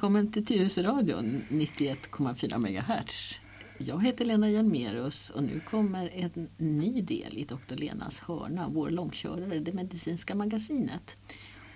välkommen 0.00 0.32
till 0.32 0.46
Tyresöradion 0.46 1.42
91,4 1.48 2.58
MHz. 2.58 3.34
Jag 3.78 4.04
heter 4.04 4.24
Lena 4.24 4.50
Hjelmerus 4.50 5.30
och 5.30 5.42
nu 5.42 5.60
kommer 5.60 6.08
en 6.08 6.48
ny 6.56 7.02
del 7.02 7.38
i 7.38 7.44
Dr. 7.44 7.74
Lenas 7.74 8.18
hörna, 8.18 8.68
vår 8.68 8.90
långkörare, 8.90 9.58
det 9.58 9.72
medicinska 9.72 10.34
magasinet. 10.34 11.16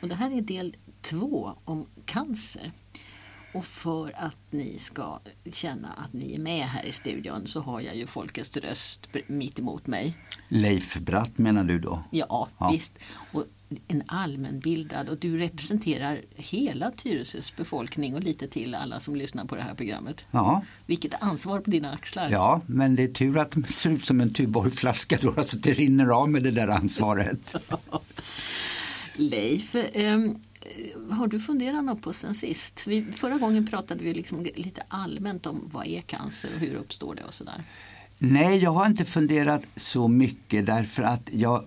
Och 0.01 0.09
det 0.09 0.15
här 0.15 0.31
är 0.31 0.41
del 0.41 0.77
två 1.03 1.51
om 1.65 1.87
cancer. 2.05 2.73
Och 3.55 3.65
för 3.65 4.13
att 4.17 4.53
ni 4.53 4.79
ska 4.79 5.21
känna 5.53 5.89
att 5.89 6.13
ni 6.13 6.35
är 6.35 6.39
med 6.39 6.67
här 6.67 6.85
i 6.85 6.93
studion 6.93 7.47
så 7.47 7.61
har 7.61 7.81
jag 7.81 7.97
ju 7.97 8.07
folkets 8.07 8.57
röst 8.57 9.09
mitt 9.27 9.59
emot 9.59 9.87
mig. 9.87 10.17
Leif 10.49 10.97
Bratt 10.97 11.39
menar 11.39 11.65
du 11.65 11.79
då? 11.79 12.05
Ja, 12.11 12.49
ja. 12.59 12.71
visst. 12.71 12.93
Och 13.33 13.45
en 13.89 14.03
allmänbildad 14.07 15.09
och 15.09 15.19
du 15.19 15.39
representerar 15.39 16.23
hela 16.37 16.91
Tyresös 16.91 17.57
befolkning 17.57 18.15
och 18.15 18.23
lite 18.23 18.49
till 18.49 18.75
alla 18.75 19.01
som 19.01 19.17
lyssnar 19.17 19.45
på 19.45 19.57
det 19.57 19.63
här 19.63 19.75
programmet. 19.75 20.17
Ja. 20.31 20.63
Vilket 20.87 21.23
ansvar 21.23 21.61
på 21.61 21.71
dina 21.71 21.93
axlar. 21.93 22.31
Ja, 22.31 22.61
men 22.67 22.97
det 22.97 23.03
är 23.03 23.09
tur 23.09 23.39
att 23.39 23.51
det 23.51 23.69
ser 23.69 23.91
ut 23.91 24.07
som 24.07 24.21
en 24.21 24.35
Tuborgflaska 24.35 25.19
då, 25.21 25.35
alltså 25.37 25.57
det 25.57 25.73
rinner 25.73 26.07
av 26.07 26.31
med 26.31 26.43
det 26.43 26.51
där 26.51 26.69
ansvaret. 26.69 27.57
Leif, 29.17 29.75
eh, 29.75 30.19
har 31.11 31.27
du 31.27 31.41
funderat 31.41 31.85
något 31.85 32.03
på 32.03 32.13
sen 32.13 32.35
sist? 32.35 32.87
Vi, 32.87 33.05
förra 33.05 33.39
gången 33.39 33.67
pratade 33.67 34.05
vi 34.05 34.15
liksom 34.15 34.45
lite 34.45 34.83
allmänt 34.89 35.47
om 35.47 35.71
vad 35.73 35.87
är 35.87 36.01
cancer 36.01 36.51
och 36.55 36.61
hur 36.61 36.75
uppstår 36.75 37.15
det 37.15 37.25
och 37.25 37.35
sådär. 37.35 37.65
Nej, 38.19 38.59
jag 38.59 38.71
har 38.71 38.87
inte 38.87 39.05
funderat 39.05 39.67
så 39.77 40.09
mycket 40.09 40.67
därför 40.67 41.03
att 41.03 41.29
jag 41.33 41.65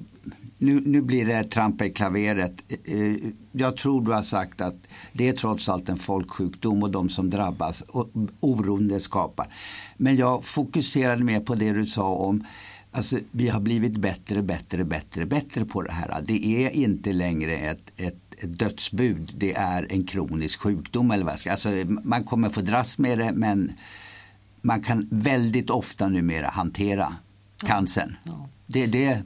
nu, 0.58 0.82
nu 0.86 1.02
blir 1.02 1.26
det 1.26 1.44
trampa 1.44 1.86
i 1.86 1.90
klaveret. 1.90 2.64
Eh, 2.68 2.94
eh, 2.94 3.16
jag 3.52 3.78
tror 3.78 4.06
du 4.06 4.12
har 4.12 4.24
sagt 4.24 4.62
att 4.62 4.76
det 5.12 5.28
är 5.28 5.34
trots 5.34 5.70
allt 5.70 5.90
en 5.90 5.98
folksjukdom 5.98 6.84
och 6.84 6.92
de 6.92 7.10
som 7.10 7.30
drabbas 7.30 7.82
och 7.82 8.10
oron 8.40 8.88
det 8.88 9.00
skapar. 9.00 9.48
Men 9.98 10.16
jag 10.16 10.46
fokuserade 10.46 11.24
mer 11.24 11.40
på 11.40 11.56
det 11.56 11.72
du 11.72 11.86
sa 11.86 12.10
om 12.10 12.44
Alltså, 12.92 13.20
vi 13.32 13.50
har 13.50 13.60
blivit 13.60 13.98
bättre, 13.98 14.42
bättre, 14.42 14.84
bättre, 14.84 15.26
bättre 15.26 15.66
på 15.66 15.82
det 15.82 15.92
här. 15.92 16.22
Det 16.26 16.66
är 16.66 16.70
inte 16.70 17.14
längre 17.14 17.58
ett, 17.58 17.92
ett, 17.98 18.16
ett 18.38 18.60
dödsbud, 18.60 19.34
det 19.38 19.54
är 19.54 19.88
en 19.90 20.04
kronisk 20.04 20.60
sjukdom. 20.60 21.12
Eller 21.12 21.26
vad 21.26 21.40
ska. 21.40 21.52
Alltså, 21.52 21.70
man 21.88 22.24
kommer 22.24 22.50
få 22.50 22.62
dras 22.62 22.98
med 22.98 23.18
det 23.18 23.32
men 23.36 23.72
man 24.62 24.82
kan 24.82 25.08
väldigt 25.12 25.70
ofta 25.70 26.08
numera 26.08 26.48
hantera 26.48 27.16
cancern. 27.58 28.16
Ja. 28.24 28.50
Det, 28.66 28.88
det 28.88 29.24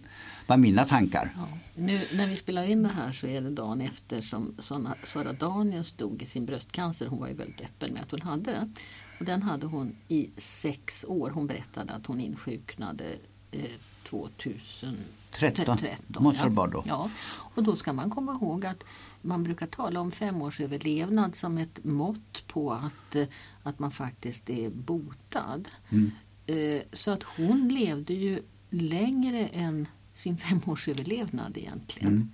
var 0.47 0.57
mina 0.57 0.85
tankar. 0.85 1.29
Ja. 1.35 1.47
Nu 1.75 1.99
när 2.13 2.27
vi 2.27 2.35
spelar 2.35 2.65
in 2.65 2.83
det 2.83 2.89
här 2.89 3.11
så 3.11 3.27
är 3.27 3.41
det 3.41 3.49
dagen 3.49 3.81
efter 3.81 4.21
som 4.21 4.93
Sara 5.03 5.33
Daniels 5.33 5.91
dog 5.91 6.21
i 6.21 6.25
sin 6.25 6.45
bröstcancer. 6.45 7.07
Hon 7.07 7.19
var 7.19 7.27
ju 7.27 7.33
väldigt 7.33 7.61
öppen 7.61 7.93
med 7.93 8.01
att 8.01 8.11
hon 8.11 8.21
hade 8.21 8.51
det. 8.51 8.71
Och 9.19 9.25
den 9.25 9.43
hade 9.43 9.65
hon 9.65 9.95
i 10.07 10.29
sex 10.37 11.05
år. 11.07 11.29
Hon 11.29 11.47
berättade 11.47 11.93
att 11.93 12.05
hon 12.05 12.19
insjuknade 12.19 13.05
eh, 13.51 13.61
2013. 14.03 15.77
13, 15.77 16.23
måste 16.23 16.49
det 16.49 16.55
vara 16.55 16.71
då. 16.71 16.83
Ja. 16.87 17.09
Och 17.29 17.63
då 17.63 17.75
ska 17.75 17.93
man 17.93 18.09
komma 18.09 18.33
ihåg 18.33 18.65
att 18.65 18.83
man 19.21 19.43
brukar 19.43 19.67
tala 19.67 19.99
om 19.99 20.11
femårsöverlevnad 20.11 21.35
som 21.35 21.57
ett 21.57 21.83
mått 21.83 22.47
på 22.47 22.71
att, 22.71 23.15
eh, 23.15 23.27
att 23.63 23.79
man 23.79 23.91
faktiskt 23.91 24.49
är 24.49 24.69
botad. 24.69 25.69
Mm. 25.89 26.11
Eh, 26.45 26.81
så 26.93 27.11
att 27.11 27.23
hon 27.23 27.69
levde 27.69 28.13
ju 28.13 28.41
längre 28.69 29.47
än 29.47 29.87
sin 30.13 30.37
femårsöverlevnad 30.47 31.57
egentligen. 31.57 32.13
Mm. 32.13 32.31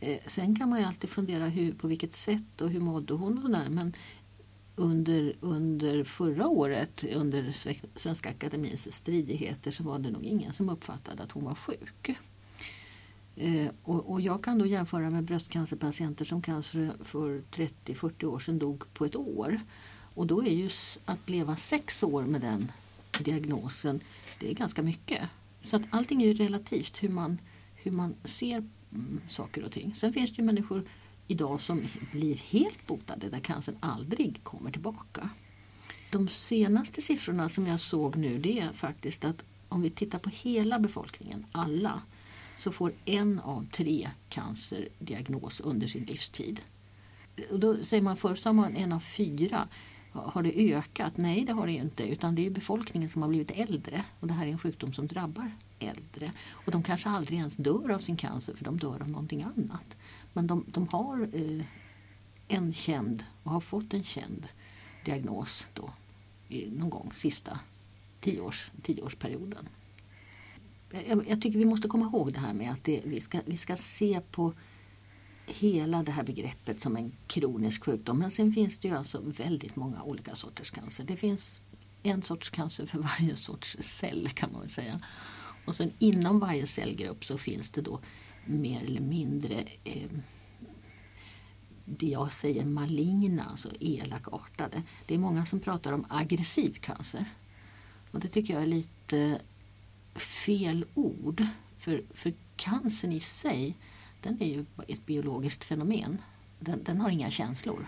Eh, 0.00 0.18
sen 0.26 0.56
kan 0.56 0.68
man 0.68 0.78
ju 0.78 0.84
alltid 0.84 1.10
fundera 1.10 1.48
hur, 1.48 1.72
på 1.72 1.88
vilket 1.88 2.14
sätt 2.14 2.60
och 2.60 2.70
hur 2.70 2.80
mådde 2.80 3.14
hon 3.14 3.44
och 3.44 3.50
där. 3.50 3.68
Men 3.68 3.94
under, 4.76 5.34
under 5.40 6.04
förra 6.04 6.48
året, 6.48 7.04
under 7.14 7.56
Svenska 7.94 8.28
Akademins 8.28 8.94
stridigheter 8.94 9.70
så 9.70 9.82
var 9.84 9.98
det 9.98 10.10
nog 10.10 10.24
ingen 10.24 10.52
som 10.52 10.68
uppfattade 10.68 11.22
att 11.22 11.32
hon 11.32 11.44
var 11.44 11.54
sjuk. 11.54 12.18
Eh, 13.40 13.68
och, 13.82 14.10
och, 14.10 14.20
jag 14.20 14.44
kan 14.44 14.58
då 14.58 14.66
jämföra 14.66 15.10
med 15.10 15.24
bröstcancerpatienter 15.24 16.24
som 16.24 16.42
cancer 16.42 16.92
för 17.04 17.42
30-40 17.52 18.24
år 18.24 18.38
sedan 18.38 18.58
dog 18.58 18.94
på 18.94 19.04
ett 19.04 19.16
år. 19.16 19.60
Och 20.14 20.26
då 20.26 20.42
är 20.42 20.50
ju 20.50 20.70
att 21.04 21.28
leva 21.28 21.56
sex 21.56 22.02
år 22.02 22.22
med 22.22 22.40
den 22.40 22.72
diagnosen, 23.18 24.00
det 24.40 24.50
är 24.50 24.54
ganska 24.54 24.82
mycket. 24.82 25.30
Så 25.62 25.76
att 25.76 25.82
allting 25.90 26.22
är 26.22 26.26
ju 26.26 26.34
relativt 26.34 27.02
hur 27.02 27.08
man, 27.08 27.38
hur 27.74 27.90
man 27.90 28.14
ser 28.24 28.56
mm, 28.92 29.20
saker 29.28 29.64
och 29.64 29.72
ting. 29.72 29.94
Sen 29.94 30.12
finns 30.12 30.30
det 30.30 30.42
ju 30.42 30.46
människor 30.46 30.84
idag 31.26 31.60
som 31.60 31.82
blir 32.12 32.36
helt 32.36 32.86
botade 32.86 33.28
där 33.28 33.40
cancern 33.40 33.76
aldrig 33.80 34.40
kommer 34.42 34.70
tillbaka. 34.70 35.30
De 36.10 36.28
senaste 36.28 37.02
siffrorna 37.02 37.48
som 37.48 37.66
jag 37.66 37.80
såg 37.80 38.16
nu 38.16 38.38
det 38.38 38.58
är 38.60 38.72
faktiskt 38.72 39.24
att 39.24 39.44
om 39.68 39.82
vi 39.82 39.90
tittar 39.90 40.18
på 40.18 40.30
hela 40.30 40.78
befolkningen, 40.78 41.46
alla, 41.52 42.02
så 42.68 42.72
får 42.72 42.92
en 43.04 43.40
av 43.40 43.66
tre 43.72 44.10
cancerdiagnos 44.28 45.60
under 45.60 45.86
sin 45.86 46.04
livstid. 46.04 46.60
Och 47.50 47.60
då 47.60 47.84
säger 47.84 48.02
man 48.02 48.16
förr 48.16 48.34
sa 48.34 48.52
man 48.52 48.76
en 48.76 48.92
av 48.92 49.00
fyra. 49.00 49.68
Har 50.12 50.42
det 50.42 50.74
ökat? 50.74 51.16
Nej, 51.16 51.44
det 51.44 51.52
har 51.52 51.66
det 51.66 51.72
inte. 51.72 52.02
Utan 52.02 52.34
det 52.34 52.46
är 52.46 52.50
befolkningen 52.50 53.10
som 53.10 53.22
har 53.22 53.28
blivit 53.28 53.50
äldre. 53.50 54.04
Och 54.20 54.28
det 54.28 54.34
här 54.34 54.46
är 54.46 54.50
en 54.50 54.58
sjukdom 54.58 54.92
som 54.92 55.06
drabbar 55.06 55.50
äldre. 55.78 56.32
Och 56.50 56.72
de 56.72 56.82
kanske 56.82 57.08
aldrig 57.08 57.38
ens 57.38 57.56
dör 57.56 57.90
av 57.90 57.98
sin 57.98 58.16
cancer 58.16 58.54
för 58.54 58.64
de 58.64 58.78
dör 58.78 59.02
av 59.02 59.10
någonting 59.10 59.42
annat. 59.42 59.96
Men 60.32 60.46
de, 60.46 60.64
de 60.68 60.88
har 60.88 61.28
eh, 61.32 61.64
en 62.48 62.72
känd 62.72 63.24
och 63.42 63.50
har 63.50 63.60
fått 63.60 63.94
en 63.94 64.04
känd 64.04 64.46
diagnos 65.04 65.66
då 65.74 65.90
någon 66.48 66.90
gång 66.90 67.12
sista 67.14 67.60
tioårs, 68.20 68.70
tioårsperioden. 68.82 69.68
Jag, 70.90 71.28
jag, 71.28 71.42
tycker 71.42 71.58
vi 71.58 71.64
måste 71.64 71.88
komma 71.88 72.06
ihåg 72.06 72.32
det 72.32 72.38
här 72.38 72.54
med 72.54 72.72
att 72.72 72.84
det, 72.84 73.00
vi, 73.04 73.20
ska, 73.20 73.40
vi 73.46 73.56
ska 73.56 73.76
se 73.76 74.20
på 74.30 74.52
hela 75.46 76.02
det 76.02 76.12
här 76.12 76.22
begreppet 76.22 76.80
som 76.80 76.96
en 76.96 77.12
kronisk 77.26 77.84
sjukdom. 77.84 78.18
Men 78.18 78.30
sen 78.30 78.52
finns 78.52 78.78
det 78.78 78.88
ju 78.88 78.94
alltså 78.94 79.22
väldigt 79.24 79.76
många 79.76 80.02
olika 80.02 80.34
sorters 80.34 80.70
cancer. 80.70 81.04
Det 81.04 81.16
finns 81.16 81.60
en 82.02 82.22
sorts 82.22 82.50
cancer 82.50 82.86
för 82.86 82.98
varje 82.98 83.36
sorts 83.36 83.76
cell 83.80 84.28
kan 84.28 84.52
man 84.52 84.60
väl 84.60 84.70
säga. 84.70 85.00
Och 85.64 85.74
sen 85.74 85.92
inom 85.98 86.38
varje 86.40 86.66
cellgrupp 86.66 87.24
så 87.24 87.38
finns 87.38 87.70
det 87.70 87.80
då 87.80 88.00
mer 88.44 88.82
eller 88.82 89.00
mindre 89.00 89.64
eh, 89.84 90.10
det 91.84 92.06
jag 92.06 92.32
säger 92.32 92.64
maligna, 92.64 93.44
alltså 93.44 93.68
elakartade. 93.80 94.82
Det 95.06 95.14
är 95.14 95.18
många 95.18 95.46
som 95.46 95.60
pratar 95.60 95.92
om 95.92 96.06
aggressiv 96.08 96.74
cancer. 96.80 97.24
Och 98.10 98.20
det 98.20 98.28
tycker 98.28 98.54
jag 98.54 98.62
är 98.62 98.66
lite 98.66 99.40
fel 100.18 100.84
ord. 100.94 101.46
För, 101.78 102.02
för 102.14 102.32
cancern 102.56 103.12
i 103.12 103.20
sig 103.20 103.76
den 104.20 104.42
är 104.42 104.46
ju 104.46 104.64
ett 104.88 105.06
biologiskt 105.06 105.64
fenomen. 105.64 106.18
Den, 106.60 106.84
den, 106.84 107.00
har 107.00 107.10
inga 107.10 107.30
känslor. 107.30 107.86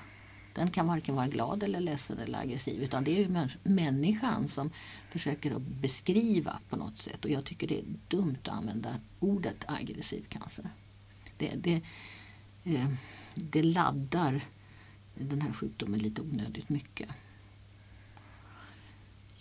Den 0.55 0.71
kan 0.71 0.87
varken 0.87 1.15
vara 1.15 1.29
glad 1.29 1.63
eller 1.63 1.81
ledsen 1.81 2.19
eller 2.19 2.39
aggressiv 2.39 2.83
utan 2.83 3.05
det 3.05 3.11
är 3.11 3.19
ju 3.19 3.49
människan 3.63 4.49
som 4.49 4.71
försöker 5.11 5.57
att 5.57 5.63
beskriva 5.63 6.61
på 6.69 6.77
något 6.77 6.99
sätt 6.99 7.25
och 7.25 7.31
jag 7.31 7.45
tycker 7.45 7.67
det 7.67 7.79
är 7.79 7.85
dumt 8.09 8.37
att 8.43 8.49
använda 8.49 8.95
ordet 9.19 9.65
aggressiv 9.67 10.25
cancer. 10.29 10.71
Det, 11.37 11.55
det, 11.57 11.83
eh, 12.65 12.89
det 13.35 13.63
laddar 13.63 14.45
den 15.15 15.41
här 15.43 15.53
sjukdomen 15.53 16.01
lite 16.01 16.23
onödigt 16.23 16.69
mycket. 16.69 17.09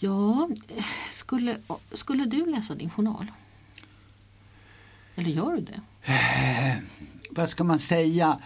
Ja, 0.01 0.49
skulle, 1.11 1.57
skulle 1.91 2.25
du 2.25 2.45
läsa 2.45 2.75
din 2.75 2.89
journal? 2.89 3.31
Eller 5.15 5.29
gör 5.29 5.55
du 5.55 5.61
det? 5.61 5.81
Eh, 6.03 6.77
vad 7.29 7.49
ska 7.49 7.63
man 7.63 7.79
säga? 7.79 8.39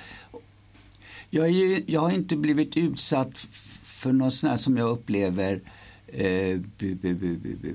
Jag, 1.29 1.51
ju, 1.51 1.83
jag, 1.87 2.01
har 2.01 2.11
inte 2.11 2.35
blivit 2.35 2.77
utsatt 2.77 3.37
för 3.83 4.13
något 4.13 4.33
sånt 4.33 4.61
som 4.61 4.77
jag 4.77 4.89
upplever 4.89 5.61
eh, 6.07 6.59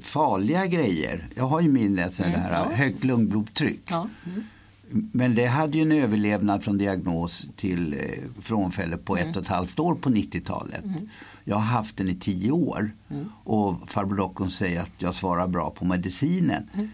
farliga 0.03 0.67
grejer. 0.67 1.29
Jag 1.35 1.45
har 1.45 1.61
ju 1.61 1.69
min 1.69 1.99
mm, 1.99 2.11
det 2.17 2.39
här 2.39 2.53
ja. 2.53 2.77
högt 2.77 3.05
lungblodtryck. 3.05 3.83
Ja. 3.87 4.09
Mm. 4.27 4.45
Men 4.91 5.35
det 5.35 5.47
hade 5.47 5.79
ju 5.79 5.83
en 5.83 5.93
överlevnad 5.93 6.65
från 6.65 6.79
diagnos 6.79 7.49
till 7.57 7.93
eh, 7.93 8.41
frånfälle 8.41 8.97
på 8.97 9.17
mm. 9.17 9.31
ett 9.31 9.37
och 9.37 9.43
ett 9.43 9.49
halvt 9.49 9.79
år 9.79 9.95
på 9.95 10.11
90-talet. 10.11 10.85
Mm. 10.85 11.09
Jag 11.45 11.57
har 11.57 11.63
haft 11.63 11.97
den 11.97 12.09
i 12.09 12.15
tio 12.15 12.51
år 12.51 12.91
mm. 13.09 13.29
och 13.45 13.91
farbror 13.91 14.17
doktorn 14.17 14.51
säger 14.51 14.83
att 14.83 14.93
jag 14.99 15.15
svarar 15.15 15.49
bra 15.49 15.71
på 15.71 15.85
medicinen. 15.85 16.71
Mm. 16.75 16.89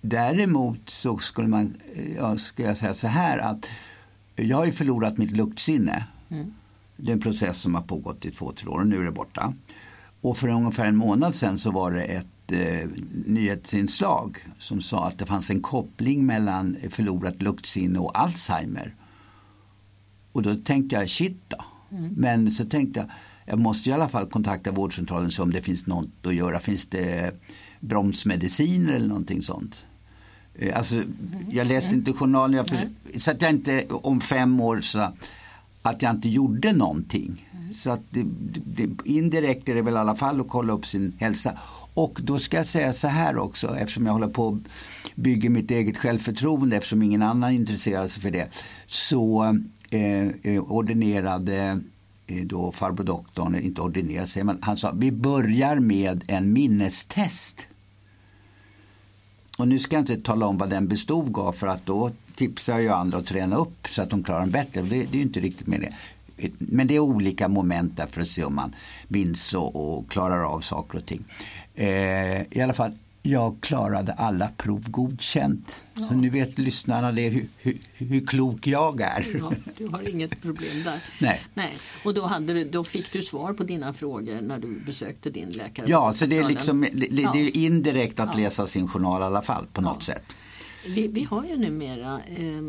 Däremot 0.00 0.90
så 0.90 1.18
skulle 1.18 1.48
man, 1.48 1.74
eh, 1.94 2.16
ja, 2.16 2.38
skulle 2.38 2.68
jag 2.68 2.76
säga 2.76 2.94
så 2.94 3.06
här 3.06 3.38
att 3.38 3.70
jag 4.36 4.56
har 4.56 4.64
ju 4.64 4.72
förlorat 4.72 5.18
mitt 5.18 5.30
luktsinne. 5.30 6.04
Mm. 6.28 6.54
Det 6.96 7.12
är 7.12 7.16
en 7.16 7.20
process 7.20 7.60
som 7.60 7.74
har 7.74 7.82
pågått 7.82 8.24
i 8.24 8.30
två, 8.30 8.52
tre 8.52 8.68
år 8.68 8.78
och 8.78 8.86
nu 8.86 9.00
är 9.00 9.04
det 9.04 9.12
borta. 9.12 9.54
Och 10.20 10.38
för 10.38 10.48
ungefär 10.48 10.86
en 10.86 10.96
månad 10.96 11.34
sedan 11.34 11.58
så 11.58 11.70
var 11.70 11.90
det 11.90 12.02
ett 12.02 12.39
eh, 12.52 12.88
nyhetsinslag 13.26 14.38
som 14.58 14.80
sa 14.80 15.06
att 15.06 15.18
det 15.18 15.26
fanns 15.26 15.50
en 15.50 15.62
koppling 15.62 16.26
mellan 16.26 16.76
förlorat 16.90 17.42
luktsinne 17.42 17.98
och 17.98 18.18
Alzheimer. 18.18 18.94
Och 20.32 20.42
då 20.42 20.54
tänkte 20.54 20.96
jag, 20.96 21.10
shit 21.10 21.40
då, 21.48 21.64
Mm. 21.92 22.14
Men 22.16 22.50
så 22.50 22.64
tänkte 22.64 23.00
jag, 23.00 23.08
jag 23.46 23.58
måste 23.58 23.90
i 23.90 23.92
alla 23.92 24.08
fall 24.08 24.26
kontakta 24.26 24.70
vårdcentralen 24.70 25.26
och 25.26 25.32
se 25.32 25.42
om 25.42 25.52
det 25.52 25.62
finns 25.62 25.86
något 25.86 26.26
att 26.26 26.34
göra. 26.34 26.60
Finns 26.60 26.86
det 26.86 27.34
bromsmediciner 27.80 28.92
eller 28.92 29.08
någonting 29.08 29.42
sånt? 29.42 29.86
Eh, 30.54 30.76
alltså, 30.76 30.94
mm. 30.94 31.08
jag 31.50 31.66
läste 31.66 31.94
inte 31.94 32.12
journalen, 32.12 32.56
jag 32.56 32.68
för, 32.68 32.88
så 33.16 33.30
att 33.30 33.42
jag 33.42 33.50
inte 33.50 33.86
om 33.88 34.20
fem 34.20 34.60
år 34.60 34.80
så 34.80 35.12
att 35.82 36.02
jag 36.02 36.10
inte 36.10 36.28
gjorde 36.28 36.72
någonting. 36.72 37.46
Mm. 37.52 37.74
Så 37.74 37.90
att 37.90 38.00
det, 38.10 38.24
det, 38.64 38.88
indirekt 39.04 39.68
är 39.68 39.74
det 39.74 39.82
väl 39.82 39.94
i 39.94 39.98
alla 39.98 40.16
fall 40.16 40.40
att 40.40 40.48
kolla 40.48 40.72
upp 40.72 40.86
sin 40.86 41.12
hälsa. 41.18 41.58
Och 41.94 42.18
då 42.22 42.38
ska 42.38 42.56
jag 42.56 42.66
säga 42.66 42.92
så 42.92 43.08
här 43.08 43.38
också 43.38 43.76
eftersom 43.76 44.06
jag 44.06 44.12
håller 44.12 44.28
på 44.28 44.48
att 44.48 44.72
bygga 45.14 45.50
mitt 45.50 45.70
eget 45.70 45.96
självförtroende 45.96 46.76
eftersom 46.76 47.02
ingen 47.02 47.22
annan 47.22 47.52
intresserar 47.52 48.08
sig 48.08 48.22
för 48.22 48.30
det. 48.30 48.48
Så 48.86 49.44
eh, 49.90 50.26
eh 50.42 50.62
ordinerade 50.62 51.80
eh, 52.26 52.44
då 52.44 52.72
farbror 52.72 53.04
doktorn, 53.04 53.54
inte 53.54 53.80
ordinerade 53.80 54.26
sig, 54.26 54.44
men 54.44 54.58
han 54.62 54.76
sa 54.76 54.92
vi 54.92 55.12
börjar 55.12 55.76
med 55.76 56.24
en 56.26 56.52
minnestest. 56.52 57.66
Och 59.58 59.68
nu 59.68 59.78
ska 59.78 59.96
jag 59.96 60.02
inte 60.02 60.16
tala 60.16 60.46
om 60.46 60.58
vad 60.58 60.70
den 60.70 60.88
bestod 60.88 61.38
av 61.38 61.52
för 61.52 61.66
att 61.66 61.86
då 61.86 62.10
tipsar 62.34 62.78
jag 62.78 62.98
andra 62.98 63.18
att 63.18 63.26
träna 63.26 63.56
upp 63.56 63.88
så 63.88 64.02
att 64.02 64.10
de 64.10 64.22
klarar 64.22 64.40
den 64.40 64.50
bättre. 64.50 64.82
Det, 64.82 65.04
det 65.04 65.18
är 65.18 65.22
inte 65.22 65.40
riktigt 65.40 65.66
med 65.66 65.80
det. 65.80 65.94
Men 66.58 66.86
det 66.86 66.94
är 66.94 66.98
olika 66.98 67.48
moment 67.48 67.96
där 67.96 68.06
för 68.06 68.20
att 68.20 68.28
se 68.28 68.44
om 68.44 68.54
man 68.54 68.74
minns 69.08 69.54
och, 69.54 69.98
och 69.98 70.10
klarar 70.10 70.44
av 70.44 70.60
saker 70.60 70.98
och 70.98 71.06
ting. 71.06 71.24
Eh, 71.80 72.42
I 72.50 72.60
alla 72.62 72.72
fall, 72.72 72.92
jag 73.22 73.56
klarade 73.60 74.12
alla 74.12 74.48
prov 74.56 74.90
godkänt. 74.90 75.84
Ja. 75.94 76.02
Så 76.02 76.14
nu 76.14 76.30
vet 76.30 76.58
lyssnarna 76.58 77.12
det, 77.12 77.28
hur, 77.28 77.48
hur, 77.58 77.78
hur 77.94 78.26
klok 78.26 78.66
jag 78.66 79.00
är. 79.00 79.26
Ja, 79.38 79.52
du 79.78 79.86
har 79.86 80.08
inget 80.08 80.42
problem 80.42 80.82
där. 80.84 81.02
Nej. 81.20 81.40
Nej. 81.54 81.76
Och 82.04 82.14
då, 82.14 82.26
hade 82.26 82.54
du, 82.54 82.64
då 82.64 82.84
fick 82.84 83.12
du 83.12 83.22
svar 83.22 83.52
på 83.52 83.62
dina 83.62 83.92
frågor 83.92 84.40
när 84.40 84.58
du 84.58 84.80
besökte 84.86 85.30
din 85.30 85.50
läkare? 85.50 85.86
Ja, 85.88 86.12
så 86.12 86.26
det 86.26 86.38
är, 86.38 86.48
liksom, 86.48 86.80
det, 86.80 87.06
det 87.32 87.40
är 87.40 87.56
indirekt 87.56 88.20
att 88.20 88.36
läsa 88.36 88.66
sin 88.66 88.88
journal 88.88 89.22
i 89.22 89.24
alla 89.24 89.42
fall 89.42 89.66
på 89.72 89.80
något 89.80 90.02
sätt. 90.02 90.24
Vi, 90.86 91.08
vi, 91.08 91.24
har 91.24 91.44
ju 91.44 91.56
numera 91.56 92.20
eh, 92.26 92.62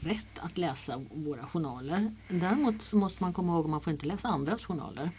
rätt 0.00 0.38
att 0.40 0.58
läsa 0.58 1.00
våra 1.14 1.42
journaler. 1.42 2.14
Däremot 2.28 2.82
så 2.82 2.96
måste 2.96 3.22
man 3.22 3.32
komma 3.32 3.52
ihåg 3.52 3.64
att 3.64 3.70
man 3.70 3.80
får 3.80 3.92
inte 3.92 4.06
läsa 4.06 4.28
andras 4.28 4.64
journaler. 4.64 5.10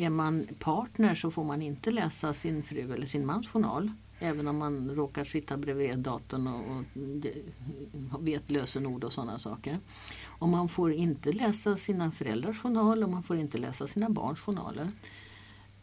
Är 0.00 0.10
man 0.10 0.48
partner 0.58 1.14
så 1.14 1.30
får 1.30 1.44
man 1.44 1.62
inte 1.62 1.90
läsa 1.90 2.34
sin 2.34 2.62
fru 2.62 2.92
eller 2.92 3.06
sin 3.06 3.26
mans 3.26 3.48
journal. 3.48 3.90
Även 4.18 4.48
om 4.48 4.58
man 4.58 4.90
råkar 4.90 5.24
sitta 5.24 5.56
bredvid 5.56 5.98
datorn 5.98 6.46
och, 6.46 6.84
och 8.14 8.26
vet 8.26 8.50
lösenord 8.50 9.04
och 9.04 9.12
sådana 9.12 9.38
saker. 9.38 9.78
Och 10.24 10.48
man 10.48 10.68
får 10.68 10.92
inte 10.92 11.32
läsa 11.32 11.76
sina 11.76 12.12
föräldrars 12.12 12.58
journal 12.58 13.02
och 13.02 13.10
man 13.10 13.22
får 13.22 13.36
inte 13.36 13.58
läsa 13.58 13.86
sina 13.86 14.10
barns 14.10 14.40
journaler. 14.40 14.90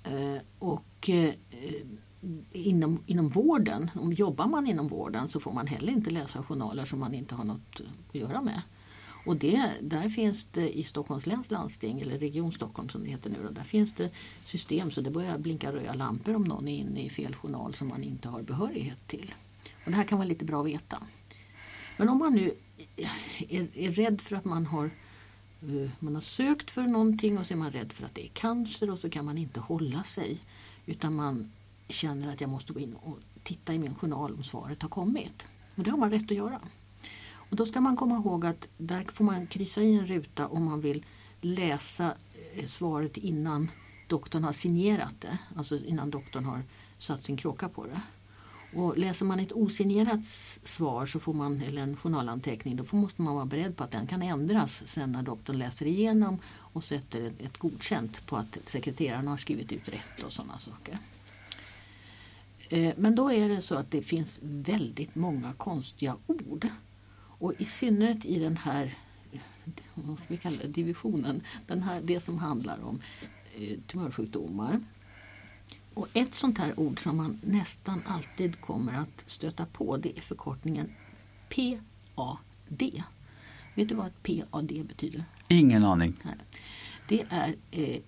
Eh, 0.03 0.41
och 0.59 1.09
eh, 1.09 1.33
inom, 2.51 3.03
inom 3.05 3.29
vården, 3.29 3.91
om 3.95 4.13
jobbar 4.13 4.47
man 4.47 4.67
inom 4.67 4.87
vården 4.87 5.29
så 5.29 5.39
får 5.39 5.51
man 5.51 5.67
heller 5.67 5.93
inte 5.93 6.09
läsa 6.09 6.43
journaler 6.43 6.85
som 6.85 6.99
man 6.99 7.13
inte 7.13 7.35
har 7.35 7.43
något 7.43 7.81
att 8.09 8.15
göra 8.15 8.41
med. 8.41 8.61
Och 9.27 9.37
det, 9.37 9.73
där 9.81 10.09
finns 10.09 10.47
det 10.51 10.77
i 10.77 10.83
Stockholms 10.83 11.25
läns 11.25 11.51
landsting, 11.51 12.01
eller 12.01 12.19
Region 12.19 12.51
Stockholm 12.51 12.89
som 12.89 13.03
det 13.03 13.09
heter 13.09 13.29
nu, 13.29 13.37
då, 13.43 13.49
där 13.49 13.63
finns 13.63 13.93
det 13.93 14.09
system 14.45 14.91
så 14.91 15.01
det 15.01 15.09
börjar 15.09 15.37
blinka 15.37 15.71
röda 15.71 15.93
lampor 15.93 16.35
om 16.35 16.43
någon 16.43 16.67
är 16.67 16.77
inne 16.77 17.01
i 17.01 17.09
fel 17.09 17.35
journal 17.35 17.73
som 17.73 17.87
man 17.87 18.03
inte 18.03 18.29
har 18.29 18.41
behörighet 18.41 19.07
till. 19.07 19.33
Och 19.85 19.91
det 19.91 19.97
här 19.97 20.03
kan 20.03 20.17
vara 20.17 20.27
lite 20.27 20.45
bra 20.45 20.61
att 20.61 20.67
veta. 20.67 21.03
Men 21.97 22.09
om 22.09 22.17
man 22.17 22.33
nu 22.33 22.53
är, 23.49 23.67
är 23.77 23.91
rädd 23.91 24.21
för 24.21 24.35
att 24.35 24.45
man 24.45 24.65
har 24.65 24.85
eh, 25.61 25.89
man 25.99 26.15
har 26.15 26.21
sökt 26.21 26.71
för 26.71 26.83
någonting 26.83 27.37
och 27.37 27.45
så 27.45 27.53
är 27.53 27.57
man 27.57 27.71
rädd 27.71 27.93
för 27.93 28.05
att 28.05 28.15
det 28.15 28.25
är 28.25 28.29
cancer 28.29 28.89
och 28.89 28.99
så 28.99 29.09
kan 29.09 29.25
man 29.25 29.37
inte 29.37 29.59
hålla 29.59 30.03
sig. 30.03 30.39
Utan 30.85 31.15
man 31.15 31.51
känner 31.89 32.33
att 32.33 32.41
jag 32.41 32.49
måste 32.49 32.73
gå 32.73 32.79
in 32.79 32.93
och 32.93 33.19
titta 33.43 33.73
i 33.73 33.79
min 33.79 33.95
journal 33.95 34.33
om 34.33 34.43
svaret 34.43 34.81
har 34.81 34.89
kommit. 34.89 35.43
Och 35.75 35.83
det 35.83 35.91
har 35.91 35.97
man 35.97 36.11
rätt 36.11 36.31
att 36.31 36.37
göra. 36.37 36.61
Och 37.49 37.55
då 37.55 37.65
ska 37.65 37.81
man 37.81 37.95
komma 37.95 38.15
ihåg 38.15 38.45
att 38.45 38.67
där 38.77 39.05
får 39.13 39.23
man 39.23 39.47
kryssa 39.47 39.81
i 39.81 39.95
en 39.95 40.07
ruta 40.07 40.47
om 40.47 40.63
man 40.63 40.81
vill 40.81 41.05
läsa 41.41 42.13
eh, 42.53 42.65
svaret 42.65 43.17
innan 43.17 43.71
doktorn 44.07 44.43
har 44.43 44.53
signerat 44.53 45.13
det. 45.19 45.37
Alltså 45.55 45.77
innan 45.77 46.09
doktorn 46.09 46.45
har 46.45 46.63
satt 46.97 47.25
sin 47.25 47.37
kråka 47.37 47.69
på 47.69 47.85
det. 47.85 48.01
Och 48.73 48.97
läser 48.97 49.25
man 49.25 49.39
ett 49.39 49.51
osignerat 49.51 50.25
svar 50.63 51.05
så 51.05 51.19
får 51.19 51.33
man, 51.33 51.61
eller 51.61 51.81
en 51.81 51.95
journalanteckning 51.95 52.75
då 52.75 52.97
måste 52.97 53.21
man 53.21 53.35
vara 53.35 53.45
beredd 53.45 53.77
på 53.77 53.83
att 53.83 53.91
den 53.91 54.07
kan 54.07 54.21
ändras 54.21 54.81
sen 54.85 55.11
när 55.11 55.23
doktorn 55.23 55.57
läser 55.57 55.85
igenom 55.85 56.39
och 56.47 56.83
sätter 56.83 57.21
ett, 57.21 57.41
ett 57.41 57.57
godkänt 57.57 58.25
på 58.25 58.35
att 58.35 58.57
sekreteraren 58.65 59.27
har 59.27 59.37
skrivit 59.37 59.71
ut 59.71 59.89
rätt 59.89 60.23
och 60.25 60.33
sådana 60.33 60.59
saker. 60.59 60.97
Eh, 62.69 62.93
men 62.97 63.15
då 63.15 63.31
är 63.31 63.49
det 63.49 63.61
så 63.61 63.75
att 63.75 63.91
det 63.91 64.01
finns 64.01 64.39
väldigt 64.41 65.15
många 65.15 65.53
konstiga 65.53 66.15
ord. 66.27 66.67
Och 67.39 67.53
i 67.57 67.65
synnerhet 67.65 68.25
i 68.25 68.39
den 68.39 68.57
här 68.57 68.97
vad 69.93 70.19
vi 70.27 70.37
kalla 70.37 70.57
det, 70.57 70.67
divisionen, 70.67 71.41
den 71.67 71.83
här, 71.83 72.01
det 72.01 72.19
som 72.19 72.37
handlar 72.37 72.83
om 72.83 73.01
eh, 73.55 73.77
tumörsjukdomar. 73.87 74.81
Och 75.93 76.07
ett 76.13 76.35
sånt 76.35 76.57
här 76.57 76.79
ord 76.79 76.99
som 76.99 77.17
man 77.17 77.39
nästan 77.43 78.01
alltid 78.05 78.61
kommer 78.61 78.93
att 78.93 79.23
stöta 79.25 79.65
på 79.65 79.97
det 79.97 80.17
är 80.17 80.21
förkortningen 80.21 80.91
PAD. 81.49 83.03
Vet 83.75 83.89
du 83.89 83.95
vad 83.95 84.07
ett 84.07 84.23
PAD 84.23 84.67
betyder? 84.87 85.25
Ingen 85.47 85.83
aning. 85.83 86.23
Det 87.07 87.25
är 87.29 87.55
eh, 87.71 88.01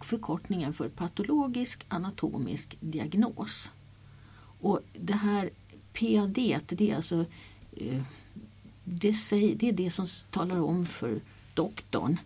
förkortningen 0.00 0.74
för 0.74 0.88
patologisk 0.88 1.84
anatomisk 1.88 2.76
diagnos. 2.80 3.68
Och 4.60 4.80
det 4.92 5.12
här 5.12 5.50
PAD 5.92 6.60
det 6.68 6.90
är 6.90 6.96
alltså 6.96 7.24
eh, 7.76 8.02
det, 8.92 9.14
säger, 9.14 9.54
det 9.54 9.68
är 9.68 9.72
det 9.72 9.90
som 9.90 10.06
talar 10.30 10.60
om 10.60 10.86
för 10.86 11.20
doktorn 11.54 12.16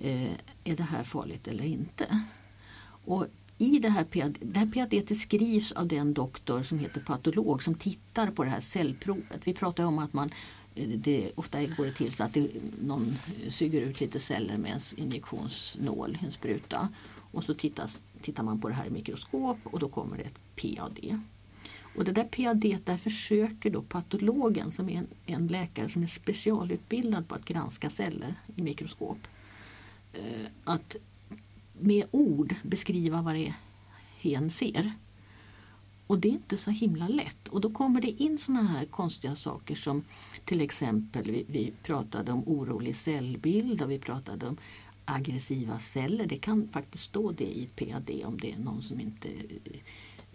eh, 0.00 0.32
är 0.64 0.76
det 0.76 0.82
här 0.82 1.04
farligt 1.04 1.48
eller 1.48 1.64
inte. 1.64 2.22
Och 3.04 3.26
i 3.58 3.78
det 3.78 3.88
här 3.88 4.04
PAD, 4.04 4.38
det 4.40 4.58
här 4.58 4.66
PAD 4.66 5.16
skrivs 5.18 5.72
av 5.72 5.88
den 5.88 6.14
doktor 6.14 6.62
som 6.62 6.78
heter 6.78 7.00
patolog 7.00 7.62
som 7.62 7.74
tittar 7.74 8.30
på 8.30 8.44
det 8.44 8.50
här 8.50 8.60
cellprovet. 8.60 9.40
Vi 9.44 9.54
pratar 9.54 9.84
om 9.84 9.98
att 9.98 10.12
man 10.12 10.30
eh, 10.74 10.88
det, 10.88 11.30
ofta 11.34 11.64
går 11.64 11.84
det 11.84 11.92
till 11.92 12.12
så 12.12 12.24
att 12.24 12.34
det, 12.34 12.48
någon 12.82 13.16
suger 13.48 13.80
ut 13.80 14.00
lite 14.00 14.20
celler 14.20 14.56
med 14.56 14.72
en 14.72 15.04
injektionsnål, 15.04 16.18
en 16.22 16.32
spruta. 16.32 16.88
Och 17.30 17.44
så 17.44 17.54
tittas, 17.54 17.98
tittar 18.22 18.42
man 18.42 18.60
på 18.60 18.68
det 18.68 18.74
här 18.74 18.86
i 18.86 18.90
mikroskop 18.90 19.58
och 19.64 19.78
då 19.78 19.88
kommer 19.88 20.16
det 20.16 20.22
ett 20.22 20.76
PAD. 20.76 20.98
Och 21.96 22.04
det 22.04 22.12
där 22.12 22.24
PAD, 22.24 22.78
där 22.84 22.96
försöker 22.96 23.70
då 23.70 23.82
patologen 23.82 24.72
som 24.72 24.88
är 24.88 24.98
en, 24.98 25.06
en, 25.26 25.46
läkare 25.46 25.88
som 25.88 26.02
är 26.02 26.06
specialutbildad 26.06 27.28
på 27.28 27.34
att 27.34 27.44
granska 27.44 27.90
celler 27.90 28.34
i 28.56 28.62
mikroskop. 28.62 29.18
Eh, 30.12 30.46
att 30.64 30.96
med 31.80 32.06
ord 32.10 32.54
beskriva 32.62 33.22
vad 33.22 33.34
det 33.34 33.46
är 33.46 33.54
hen 34.20 34.50
ser. 34.50 34.92
Och 36.06 36.18
det 36.18 36.28
är 36.28 36.32
inte 36.32 36.56
så 36.56 36.70
himla 36.70 37.08
lätt. 37.08 37.48
Och 37.48 37.60
då 37.60 37.70
kommer 37.70 38.00
det 38.00 38.22
in 38.22 38.38
såna 38.38 38.62
här 38.62 38.86
konstiga 38.86 39.36
saker 39.36 39.74
som 39.74 40.04
till 40.44 40.60
exempel 40.60 41.30
vi, 41.30 41.44
vi 41.48 41.72
pratade 41.82 42.32
om 42.32 42.48
orolig 42.48 42.96
cellbild 42.96 43.82
och 43.82 43.90
vi 43.90 43.98
pratade 43.98 44.46
om 44.46 44.56
aggressiva 45.04 45.78
celler. 45.78 46.26
Det 46.26 46.38
kan 46.38 46.68
faktiskt 46.68 47.04
stå 47.04 47.32
det 47.32 47.44
i 47.44 47.64
ett 47.64 47.76
PAD 47.76 48.10
om 48.24 48.38
det 48.40 48.52
är 48.52 48.58
någon 48.58 48.82
som 48.82 49.00
inte 49.00 49.28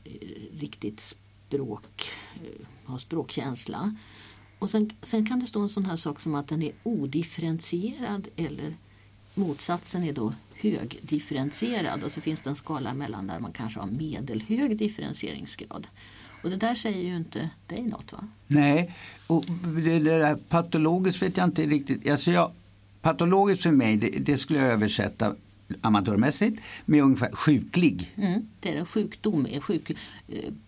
eh, 0.04 0.12
riktigt 0.52 1.16
språk, 1.50 2.12
eh, 2.44 2.66
har 2.86 2.98
språkkänsla. 2.98 3.96
Och 4.60 4.70
sen, 4.70 4.90
sen 5.02 5.26
kan 5.26 5.40
det 5.40 5.48
stå 5.48 5.62
en 5.62 5.70
sån 5.70 5.86
här 5.86 5.96
sak 5.96 6.20
som 6.20 6.36
att 6.36 6.48
den 6.48 6.62
är 6.62 6.72
odifferentierad 6.84 8.28
eller 8.36 8.76
motsatsen 9.36 10.04
är 10.04 10.14
då 10.14 10.34
högdifferentierad 10.54 12.04
och 12.04 12.12
så 12.12 12.22
finns 12.22 12.40
det 12.44 12.50
en 12.50 12.56
skala 12.56 12.94
mellan 12.94 13.28
där 13.28 13.40
man 13.40 13.52
kanske 13.52 13.80
har 13.80 13.88
medelhög 13.88 14.78
differentieringsgrad. 14.78 15.88
Och 16.44 16.50
det 16.50 16.56
där 16.56 16.76
säger 16.76 17.02
ju 17.02 17.16
inte 17.16 17.50
dig 17.68 17.84
något 17.84 18.14
va? 18.14 18.28
Nej, 18.48 18.96
och 19.28 19.46
det 19.86 20.00
där 20.00 20.36
patologiskt 20.36 21.22
vet 21.22 21.38
jag 21.38 21.48
inte 21.48 21.66
riktigt. 21.66 22.10
Alltså 22.10 22.32
jag, 22.32 22.52
patologiskt 23.02 23.64
för 23.64 23.72
mig, 23.72 23.98
det, 23.98 24.10
det 24.10 24.38
skulle 24.38 24.60
jag 24.60 24.68
översätta 24.68 25.36
amatörmässigt 25.82 26.62
med 26.86 27.04
ungefär 27.04 27.32
sjuklig. 27.32 28.14
Mm, 28.16 28.48
det 28.60 28.74
är 28.74 28.78
en 28.78 28.86
sjukdom, 28.86 29.48
sjuk, 29.62 29.90
eh, 29.90 29.96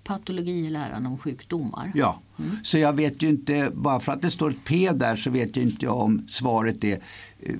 patologi 0.04 0.66
är 0.66 0.70
läran 0.70 1.06
om 1.06 1.18
sjukdomar. 1.18 1.92
Ja, 1.96 2.22
mm. 2.40 2.52
så 2.64 2.78
jag 2.78 2.94
vet 2.94 3.24
ju 3.24 3.30
inte, 3.30 3.72
bara 3.74 4.00
för 4.00 4.12
att 4.12 4.22
det 4.22 4.32
står 4.32 4.50
ett 4.50 4.64
P 4.66 4.92
där 4.94 5.16
så 5.16 5.30
vet 5.30 5.56
jag 5.56 5.66
inte 5.66 5.88
om 5.88 6.26
svaret 6.30 6.84
är 6.84 7.00
eh, 7.40 7.56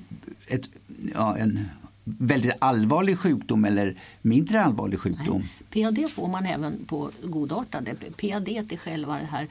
ett, 0.48 0.68
ja, 1.14 1.36
en 1.36 1.60
väldigt 2.04 2.52
allvarlig 2.58 3.18
sjukdom 3.18 3.64
eller 3.64 3.96
mindre 4.22 4.64
allvarlig 4.64 4.98
sjukdom. 4.98 5.48
Nej. 5.72 5.84
PAD 5.84 6.10
får 6.10 6.28
man 6.28 6.46
även 6.46 6.84
på 6.86 7.10
godartade. 7.24 7.94
PAD 7.94 8.48
är 8.48 8.76
själva 8.76 9.18
det 9.18 9.26
här 9.26 9.42
eh, 9.42 9.48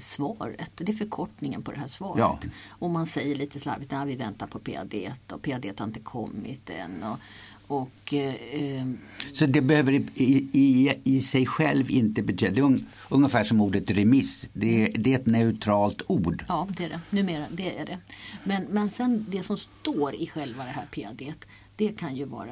svaret. 0.00 0.70
Det 0.74 0.92
är 0.92 0.96
förkortningen 0.96 1.62
på 1.62 1.72
det 1.72 1.78
här 1.78 1.88
svaret. 1.88 2.18
Ja. 2.18 2.38
Och 2.68 2.90
man 2.90 3.06
säger 3.06 3.34
lite 3.36 3.60
slarvigt 3.60 3.92
att 3.92 4.08
vi 4.08 4.14
väntar 4.14 4.46
på 4.46 4.58
PAD 4.58 4.94
och 5.32 5.42
PAD 5.42 5.72
har 5.76 5.86
inte 5.86 6.00
kommit 6.00 6.70
än. 6.70 7.02
Och, 7.02 7.18
och, 7.66 8.14
eh, 8.14 8.86
Så 9.32 9.46
det 9.46 9.60
behöver 9.60 9.92
i, 9.92 10.48
i, 10.52 10.94
i 11.04 11.20
sig 11.20 11.46
själv 11.46 11.90
inte 11.90 12.22
betyda, 12.22 12.52
det 12.52 12.60
är 12.60 12.64
un, 12.64 12.86
ungefär 13.08 13.44
som 13.44 13.60
ordet 13.60 13.90
remiss. 13.90 14.48
Det, 14.52 14.86
det 14.86 15.12
är 15.12 15.18
ett 15.18 15.26
neutralt 15.26 16.02
ord. 16.06 16.44
Ja, 16.48 16.68
det 16.76 16.84
är 16.84 16.88
det. 16.88 17.00
Numera, 17.10 17.46
det 17.50 17.78
är 17.78 17.86
det. 17.86 17.98
Men, 18.44 18.64
men 18.70 18.90
sen 18.90 19.26
det 19.28 19.42
som 19.42 19.56
står 19.56 20.14
i 20.14 20.26
själva 20.26 20.64
det 20.64 20.70
här 20.70 20.86
PAD, 20.86 21.32
det 21.76 21.88
kan 21.88 22.16
ju 22.16 22.24
vara 22.24 22.50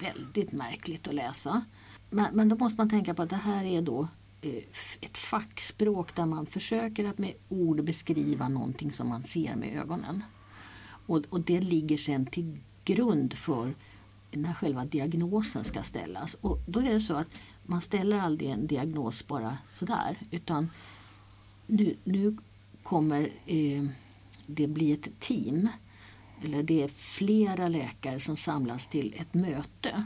väldigt 0.00 0.52
märkligt 0.52 1.08
att 1.08 1.14
läsa. 1.14 1.64
Men, 2.10 2.26
men 2.32 2.48
då 2.48 2.56
måste 2.56 2.80
man 2.80 2.90
tänka 2.90 3.14
på 3.14 3.22
att 3.22 3.30
det 3.30 3.36
här 3.36 3.64
är 3.64 3.82
då 3.82 4.00
eh, 4.00 4.06
Eh, 4.42 4.62
ett 5.00 5.18
fackspråk 5.18 6.16
där 6.16 6.26
man 6.26 6.46
försöker 6.46 7.04
att 7.04 7.18
med 7.18 7.34
ord 7.48 7.84
beskriva 7.84 8.48
någonting 8.48 8.92
som 8.92 9.08
man 9.08 9.24
ser 9.24 9.56
med 9.56 9.76
ögonen. 9.76 10.22
Och, 11.06 11.22
och 11.30 11.40
det 11.40 11.60
ligger 11.60 11.96
sen 11.96 12.26
till 12.26 12.58
grund 12.84 13.34
för 13.34 13.74
när 14.30 14.54
själva 14.54 14.84
diagnosen 14.84 15.64
ska 15.64 15.82
ställas. 15.82 16.34
Och 16.34 16.58
då 16.66 16.80
är 16.80 16.92
det 16.92 17.00
så 17.00 17.14
att 17.14 17.40
man 17.62 17.82
ställer 17.82 18.18
aldrig 18.18 18.50
en 18.50 18.66
diagnos 18.66 19.26
bara 19.26 19.58
sådär 19.70 20.18
utan 20.30 20.70
nu, 21.66 21.96
nu 22.04 22.36
kommer 22.82 23.30
eh, 23.46 23.84
det 24.46 24.66
bli 24.66 24.92
ett 24.92 25.20
team 25.20 25.68
eller 26.42 26.62
det 26.62 26.82
är 26.82 26.88
flera 26.88 27.68
läkare 27.68 28.20
som 28.20 28.36
samlas 28.36 28.86
till 28.86 29.14
ett 29.16 29.34
möte. 29.34 30.04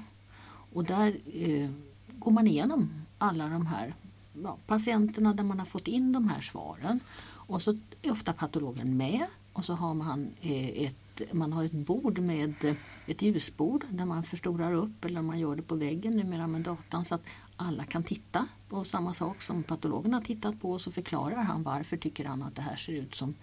Och 0.73 0.85
där 0.85 1.17
eh, 1.35 1.71
går 2.19 2.31
man 2.31 2.47
igenom 2.47 2.91
alla 3.19 3.49
de 3.49 3.67
här 3.67 3.95
ja, 4.43 4.59
patienterna 4.67 5.35
där 5.35 5.45
man 5.45 5.59
har 5.59 5.67
fått 5.67 5.89
in 5.89 6.13
de 6.13 6.29
här 6.29 6.41
svaren. 6.41 7.01
Och 7.27 7.63
så 7.63 7.79
är 8.03 8.11
ofta 8.11 8.33
patologen 8.33 8.97
med 8.97 9.27
och 9.53 9.65
så 9.65 9.75
har 9.75 9.95
man 9.95 10.31
eh, 10.41 10.83
ett 10.83 11.33
man 11.33 11.53
har 11.53 11.65
ett 11.65 11.73
bord 11.73 12.19
med 12.19 12.65
eh, 12.65 12.77
ett 13.07 13.23
ljusbord 13.23 13.85
där 13.91 14.05
man 14.05 14.23
förstorar 14.23 14.73
upp 14.73 15.05
eller 15.05 15.23
man 15.23 15.39
gör 15.39 15.57
det 15.57 15.63
på 15.63 15.75
väggen 15.75 16.17
numera 16.17 16.47
med 16.47 16.61
datan 16.61 17.05
så 17.05 17.15
att 17.15 17.25
alla 17.57 17.85
kan 17.85 18.03
titta 18.03 18.47
på 18.69 18.85
samma 18.85 19.15
sak 19.15 19.43
som 19.43 19.63
patologen 19.63 20.15
har 20.15 20.21
tittat 20.21 20.61
på 20.61 20.71
och 20.71 20.81
så 20.81 20.93
förklarar 20.93 21.43
han 21.43 21.63
varför 21.63 21.97
tycker 21.97 22.25
han 22.25 22.43
att 22.43 22.55
det 22.55 22.63
här 22.63 22.77
ser 22.77 22.93
ut 22.93 23.15
som 23.15 23.35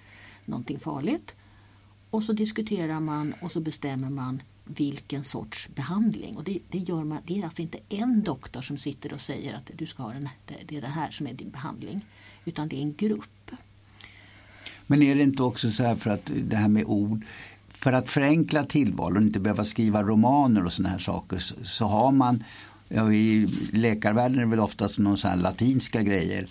någonting 0.45 0.79
farligt. 0.79 1.35
Och 2.09 2.23
så 2.23 2.33
diskuterar 2.33 2.99
man 2.99 3.33
och 3.41 3.51
så 3.51 3.59
bestämmer 3.59 4.09
man 4.09 4.41
vilken 4.65 5.23
sorts 5.23 5.69
behandling. 5.75 6.37
Och 6.37 6.43
det, 6.43 6.59
det, 6.69 6.77
gör 6.77 7.03
man, 7.03 7.21
det 7.25 7.39
är 7.39 7.43
alltså 7.43 7.61
inte 7.61 7.79
en 7.89 8.23
doktor 8.23 8.61
som 8.61 8.77
sitter 8.77 9.13
och 9.13 9.21
säger 9.21 9.53
att 9.53 9.71
du 9.75 9.85
ska 9.85 10.03
ha 10.03 10.13
den, 10.13 10.29
det 10.65 10.77
är 10.77 10.81
det 10.81 10.87
här 10.87 11.11
som 11.11 11.27
är 11.27 11.33
din 11.33 11.49
behandling. 11.49 12.05
Utan 12.45 12.67
det 12.67 12.75
är 12.75 12.81
en 12.81 12.95
grupp. 12.95 13.51
Men 14.87 15.01
är 15.01 15.15
det 15.15 15.23
inte 15.23 15.43
också 15.43 15.71
så 15.71 15.83
här 15.83 15.95
för 15.95 16.09
att 16.09 16.31
det 16.47 16.55
här 16.55 16.67
med 16.67 16.83
ord 16.85 17.25
för 17.67 17.93
att 17.93 18.09
förenkla 18.09 18.65
tillvaron 18.65 19.17
och 19.17 19.23
inte 19.23 19.39
behöva 19.39 19.63
skriva 19.63 20.03
romaner 20.03 20.65
och 20.65 20.73
såna 20.73 20.89
här 20.89 20.99
saker 20.99 21.37
så, 21.37 21.55
så 21.63 21.85
har 21.85 22.11
man, 22.11 22.43
ja, 22.89 23.13
i 23.13 23.47
läkarvärlden 23.73 24.37
är 24.39 24.43
det 24.43 24.49
väl 24.49 24.59
oftast 24.59 24.99
någon 24.99 25.17
sån 25.17 25.39
latinska 25.39 26.01
grejer. 26.01 26.47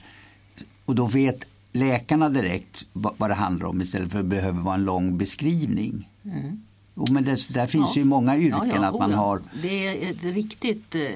Och 0.85 0.95
då 0.95 1.07
vet 1.07 1.45
läkarna 1.73 2.29
direkt 2.29 2.87
vad, 2.93 3.15
vad 3.17 3.31
det 3.31 3.35
handlar 3.35 3.67
om 3.67 3.81
istället 3.81 4.13
för 4.13 4.19
att 4.19 4.25
det 4.25 4.37
behöver 4.37 4.61
vara 4.61 4.75
en 4.75 4.85
lång 4.85 5.19
beskrivning. 5.19 6.09
Mm. 6.25 6.63
Och 6.95 7.11
men 7.11 7.25
det, 7.25 7.49
där 7.49 7.67
finns 7.67 7.97
ja. 7.97 8.01
ju 8.01 8.05
många 8.05 8.37
yrken 8.37 8.69
ja, 8.69 8.75
ja, 8.75 8.87
att 8.87 8.99
man 8.99 9.13
har. 9.13 9.43
Det 9.63 9.87
är 9.87 10.11
ett 10.11 10.23
riktigt 10.23 10.95
eh, 10.95 11.11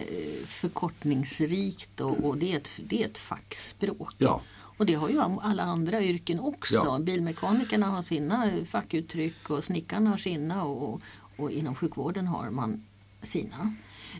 förkortningsrikt 0.46 2.00
och, 2.00 2.24
och 2.24 2.38
det, 2.38 2.52
är 2.52 2.56
ett, 2.56 2.68
det 2.76 3.02
är 3.02 3.06
ett 3.06 3.18
fackspråk. 3.18 4.14
Ja. 4.18 4.40
Och 4.78 4.86
det 4.86 4.94
har 4.94 5.08
ju 5.08 5.20
alla 5.20 5.62
andra 5.62 6.02
yrken 6.02 6.40
också. 6.40 6.98
Bilmekanikerna 6.98 7.86
har 7.86 8.02
sina 8.02 8.50
fackuttryck 8.68 9.50
och 9.50 9.64
snickarna 9.64 10.10
har 10.10 10.16
sina 10.16 10.64
och, 10.64 11.00
och 11.36 11.50
inom 11.50 11.74
sjukvården 11.74 12.26
har 12.26 12.50
man 12.50 12.84
sina. 13.22 13.74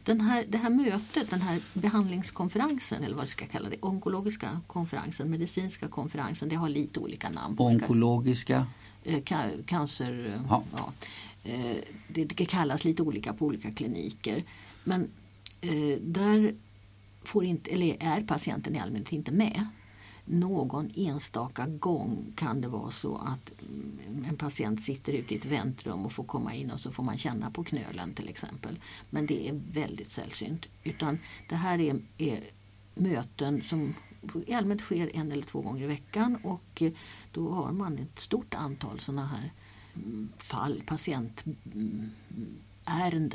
Den 0.05 0.21
här, 0.21 0.45
det 0.49 0.59
här 0.59 0.71
mötet, 0.71 1.31
den 1.31 1.41
här 1.41 1.61
behandlingskonferensen 1.73 3.05
eller 3.05 3.17
vad 3.17 3.25
vi 3.25 3.31
ska 3.31 3.47
kalla 3.47 3.69
det, 3.69 3.77
onkologiska 3.81 4.61
konferensen, 4.67 5.31
medicinska 5.31 5.89
konferensen, 5.89 6.49
det 6.49 6.57
har 6.57 6.69
lite 6.69 7.01
olika 7.01 7.31
namn. 7.31 7.57
Onkologiska? 7.59 8.67
Eh, 9.07 9.23
cancer, 9.67 10.41
ja. 10.49 10.63
ja. 10.73 10.93
Eh, 11.45 11.77
det, 12.09 12.25
det 12.25 12.45
kallas 12.45 12.85
lite 12.85 13.03
olika 13.03 13.33
på 13.33 13.47
olika 13.47 13.71
kliniker. 13.71 14.45
Men 14.85 15.11
eh, 15.61 15.99
där 16.01 16.55
får 17.25 17.45
inte, 17.45 17.71
eller 17.71 17.97
är 18.01 18.21
patienten 18.21 18.77
i 18.77 18.79
allmänhet 18.79 19.13
inte 19.13 19.33
med 19.33 19.67
någon 20.25 20.91
enstaka 20.95 21.67
gång 21.67 22.33
kan 22.37 22.61
det 22.61 22.69
vara 22.69 22.91
så 22.91 23.17
att 23.17 23.53
en 24.29 24.37
patient 24.37 24.83
sitter 24.83 25.13
ute 25.13 25.35
i 25.35 25.37
ett 25.37 25.45
väntrum 25.45 26.07
och 26.07 26.13
får 26.13 26.25
komma 26.25 26.55
in 26.55 26.71
och 26.71 26.81
så 26.81 26.91
får 26.91 27.03
man 27.03 27.19
känna 27.19 27.51
på 27.51 27.65
knölen 27.65 28.15
till 28.15 28.29
exempel. 28.29 28.79
Men 29.11 29.27
det 29.27 29.49
är 29.49 29.61
väldigt 29.73 30.13
sällsynt. 30.13 30.67
Utan 30.85 31.19
det 31.49 31.55
här 31.55 31.81
är, 31.81 32.01
är 32.19 32.41
möten 32.95 33.63
som 33.63 33.95
i 34.47 34.55
allmänhet 34.55 34.85
sker 34.85 35.17
en 35.17 35.33
eller 35.33 35.43
två 35.43 35.61
gånger 35.61 35.83
i 35.83 35.87
veckan 35.87 36.39
och 36.43 36.83
eh, 36.83 36.93
då 37.33 37.51
har 37.51 37.73
man 37.73 37.99
ett 37.99 38.21
stort 38.21 38.55
antal 38.55 39.01
sådana 39.01 39.27
här 39.27 39.53
mm, 39.95 40.29
fall, 40.39 40.83
patientärenden 40.87 42.13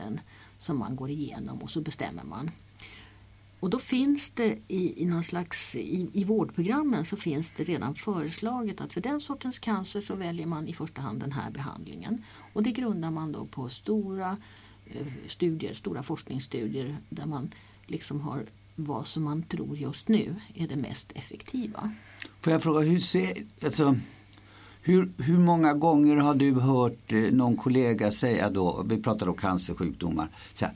mm, 0.07 0.19
som 0.57 0.77
man 0.77 0.95
går 0.95 1.09
igenom 1.09 1.57
och 1.61 1.69
så 1.69 1.81
bestämmer 1.81 2.23
man. 2.23 2.51
Och 3.61 3.69
då 3.69 3.79
finns 3.79 4.31
det 4.31 4.57
i, 4.67 5.03
i 5.03 5.05
någon 5.05 5.23
slags, 5.23 5.75
i, 5.75 6.09
i 6.13 6.23
vårdprogrammen 6.23 7.05
så 7.05 7.17
finns 7.17 7.51
det 7.57 7.63
redan 7.63 7.95
föreslaget 7.95 8.81
att 8.81 8.93
för 8.93 9.01
den 9.01 9.19
sortens 9.19 9.59
cancer 9.59 10.01
så 10.01 10.15
väljer 10.15 10.47
man 10.47 10.67
i 10.67 10.73
första 10.73 11.01
hand 11.01 11.19
den 11.19 11.31
här 11.31 11.51
behandlingen. 11.51 12.23
Och 12.53 12.63
det 12.63 12.71
grundar 12.71 13.11
man 13.11 13.31
då 13.31 13.45
på 13.45 13.69
stora 13.69 14.37
eh, 14.85 15.07
studier, 15.27 15.73
stora 15.73 16.03
forskningsstudier 16.03 16.97
där 17.09 17.25
man 17.25 17.53
liksom 17.85 18.21
har 18.21 18.45
vad 18.75 19.07
som 19.07 19.23
man 19.23 19.43
tror 19.43 19.77
just 19.77 20.07
nu 20.07 20.35
är 20.55 20.67
det 20.67 20.75
mest 20.75 21.11
effektiva. 21.15 21.91
Får 22.39 22.53
jag 22.53 22.63
fråga, 22.63 22.79
hur, 22.79 22.99
ser, 22.99 23.33
alltså, 23.63 23.95
hur, 24.81 25.11
hur 25.17 25.37
många 25.37 25.73
gånger 25.73 26.17
har 26.17 26.35
du 26.35 26.53
hört 26.53 27.11
eh, 27.11 27.19
någon 27.19 27.57
kollega 27.57 28.11
säga 28.11 28.49
då, 28.49 28.85
vi 28.89 29.01
pratar 29.01 29.25
då 29.25 29.33
cancersjukdomar, 29.33 30.29
så 30.53 30.65
här, 30.65 30.75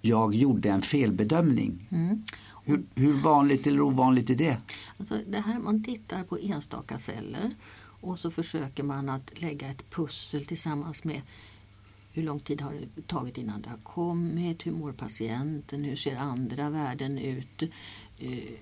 jag 0.00 0.34
gjorde 0.34 0.70
en 0.70 0.82
felbedömning. 0.82 1.88
Mm. 1.90 2.24
Hur, 2.64 2.82
hur, 2.94 3.12
vanligt 3.12 3.66
eller 3.66 3.80
ovanligt 3.80 4.30
är 4.30 4.34
det? 4.34 4.56
Alltså 4.98 5.18
det 5.26 5.40
här, 5.40 5.58
man 5.58 5.84
tittar 5.84 6.24
på 6.24 6.38
enstaka 6.38 6.98
celler 6.98 7.54
och 8.00 8.18
så 8.18 8.30
försöker 8.30 8.82
man 8.82 9.08
att 9.08 9.40
lägga 9.40 9.70
ett 9.70 9.90
pussel 9.90 10.46
tillsammans 10.46 11.04
med 11.04 11.22
hur 12.18 12.24
lång 12.24 12.40
tid 12.40 12.60
har 12.60 12.72
det 12.72 13.06
tagit 13.06 13.38
innan 13.38 13.62
det 13.62 13.68
har 13.68 13.78
kommit? 13.78 14.66
Hur 14.66 14.72
mår 14.72 14.92
patienten? 14.92 15.84
Hur 15.84 15.96
ser 15.96 16.16
andra 16.16 16.70
värden 16.70 17.18
ut? 17.18 17.62
Eh, 18.18 18.54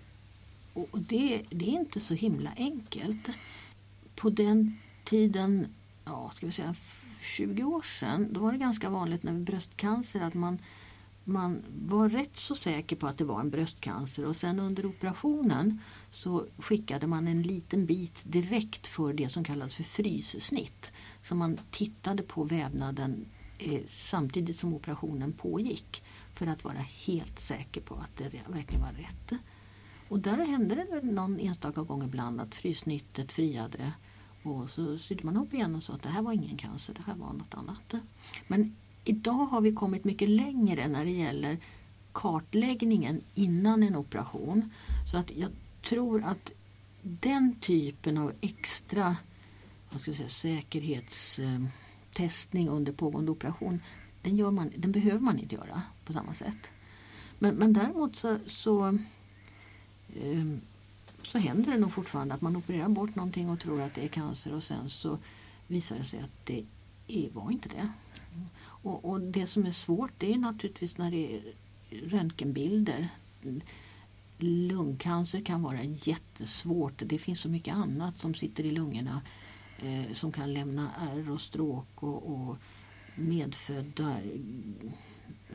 och 0.75 0.99
det, 0.99 1.43
det 1.51 1.65
är 1.65 1.81
inte 1.81 2.01
så 2.01 2.15
himla 2.15 2.51
enkelt. 2.57 3.29
På 4.15 4.31
den 4.31 4.79
tiden, 5.05 5.67
ja, 6.05 6.31
ska 6.35 6.47
vi 6.47 6.53
säga 6.53 6.75
20 7.21 7.63
år 7.63 7.83
sedan, 7.83 8.29
då 8.33 8.41
var 8.41 8.53
det 8.53 8.59
ganska 8.59 8.91
vanligt 8.91 9.23
när 9.23 9.33
bröstcancer 9.33 10.21
att 10.21 10.35
man 10.35 10.59
man 11.29 11.63
var 11.87 12.09
rätt 12.09 12.37
så 12.37 12.55
säker 12.55 12.97
på 12.97 13.07
att 13.07 13.19
det 13.19 13.25
var 13.25 13.41
en 13.41 13.51
bröstcancer 13.51 14.27
och 14.27 14.37
sen 14.37 14.61
under 14.61 14.87
operationen 14.87 15.81
så 16.11 16.47
skickade 16.59 17.07
man 17.07 17.29
en 17.29 17.43
liten 17.43 17.87
bit 17.87 18.15
direkt 18.23 18.87
för 18.87 19.13
det 19.13 19.29
som 19.29 19.45
kallas 19.45 19.75
för 19.75 19.83
fryssnitt. 19.83 20.93
Så 21.23 21.35
man 21.35 21.59
tittade 21.71 22.23
på 22.23 22.45
vävnaden 22.45 23.25
eh, 23.59 23.81
samtidigt 23.89 24.59
som 24.59 24.75
operationen 24.75 25.33
pågick 25.33 26.03
för 26.35 26.47
att 26.47 26.65
vara 26.65 26.79
helt 26.79 27.39
säker 27.39 27.81
på 27.81 27.95
att 27.95 28.17
det 28.17 28.25
verkligen 28.49 28.83
var 28.83 28.93
rätt. 28.93 29.41
Och 30.09 30.19
där 30.19 30.47
hände 30.47 30.75
det 30.75 31.03
någon 31.03 31.41
enstaka 31.41 31.83
gång 31.83 32.05
ibland 32.05 32.41
att 32.41 32.55
frysnittet 32.55 33.33
friade 33.33 33.93
och 34.43 34.71
så 34.71 34.99
sydde 34.99 35.25
man 35.25 35.37
upp 35.37 35.55
igen 35.55 35.75
och 35.75 35.83
sa 35.83 35.93
att 35.93 36.03
det 36.03 36.09
här 36.09 36.23
var 36.23 36.33
ingen 36.33 36.57
cancer, 36.57 36.95
det 36.95 37.03
här 37.07 37.15
var 37.15 37.33
något 37.33 37.55
annat. 37.55 37.95
Men 38.47 38.77
idag 39.05 39.33
har 39.33 39.61
vi 39.61 39.73
kommit 39.73 40.05
mycket 40.05 40.29
längre 40.29 40.89
när 40.89 41.05
det 41.05 41.11
gäller 41.11 41.59
kartläggningen 42.13 43.21
innan 43.35 43.83
en 43.83 43.97
operation. 43.97 44.71
Så 45.11 45.19
att 45.19 45.31
jag 45.37 45.51
tror 45.89 46.25
att 46.25 46.51
den 47.03 47.55
typen 47.61 48.19
av 48.19 48.33
extra 48.41 49.17
vad 49.91 50.01
ska 50.01 50.23
jag 50.23 50.31
säga, 50.31 50.63
testning 52.17 52.69
under 52.69 52.93
pågående 52.93 53.31
operation 53.33 53.83
den, 54.23 54.37
gör 54.37 54.51
man, 54.51 54.73
den 54.77 54.93
behöver 54.93 55.21
man 55.21 55.39
inte 55.39 55.55
göra 55.55 55.83
på 56.05 56.13
samma 56.13 56.35
sätt. 56.35 56.67
Men, 57.39 57.55
men 57.55 57.73
däremot 57.73 58.17
så, 58.17 58.39
så, 58.47 58.87
eh, 60.15 60.47
så 61.23 61.39
händer 61.39 61.73
det 61.73 61.79
nog 61.79 61.93
fortfarande 61.93 62.35
att 62.35 62.41
man 62.41 62.57
opererar 62.57 62.89
bort 62.89 63.15
någonting 63.15 63.51
och 63.51 63.61
tror 63.61 63.83
att 63.83 63.95
det 63.95 64.05
är 64.05 64.09
cancer 64.09 64.55
och 64.55 64.63
sen 64.63 64.91
så 64.91 65.19
visar 65.67 65.99
det 65.99 66.05
sig 66.05 66.21
att 66.21 66.47
det 66.47 67.29
var 67.33 67.51
inte 67.51 67.69
det. 67.69 67.89
Och, 68.59 69.05
och, 69.05 69.21
det 69.21 69.47
som 69.47 69.67
är 69.67 69.73
svårt 69.73 70.13
det 70.19 70.33
är 70.33 70.39
naturligtvis 70.39 70.99
när 70.99 71.11
det 71.11 71.37
är 71.37 71.43
röntgenbilder. 71.91 73.09
lungcancer 74.39 75.41
kan 75.41 75.63
vara 75.63 75.83
jättesvårt. 75.85 77.03
Det 77.07 77.19
finns 77.19 77.41
så 77.41 77.49
mycket 77.49 77.75
annat 77.75 78.19
som 78.19 78.35
sitter 78.35 78.65
i 78.65 78.71
lungorna 78.71 79.23
eh, 79.83 80.15
som 80.15 80.33
kan 80.33 80.53
lämna 80.53 80.91
ärr 81.13 81.31
och 81.31 81.41
stråk 81.41 82.03
och, 82.03 82.31
och 82.33 82.57
medfödda 83.15 84.17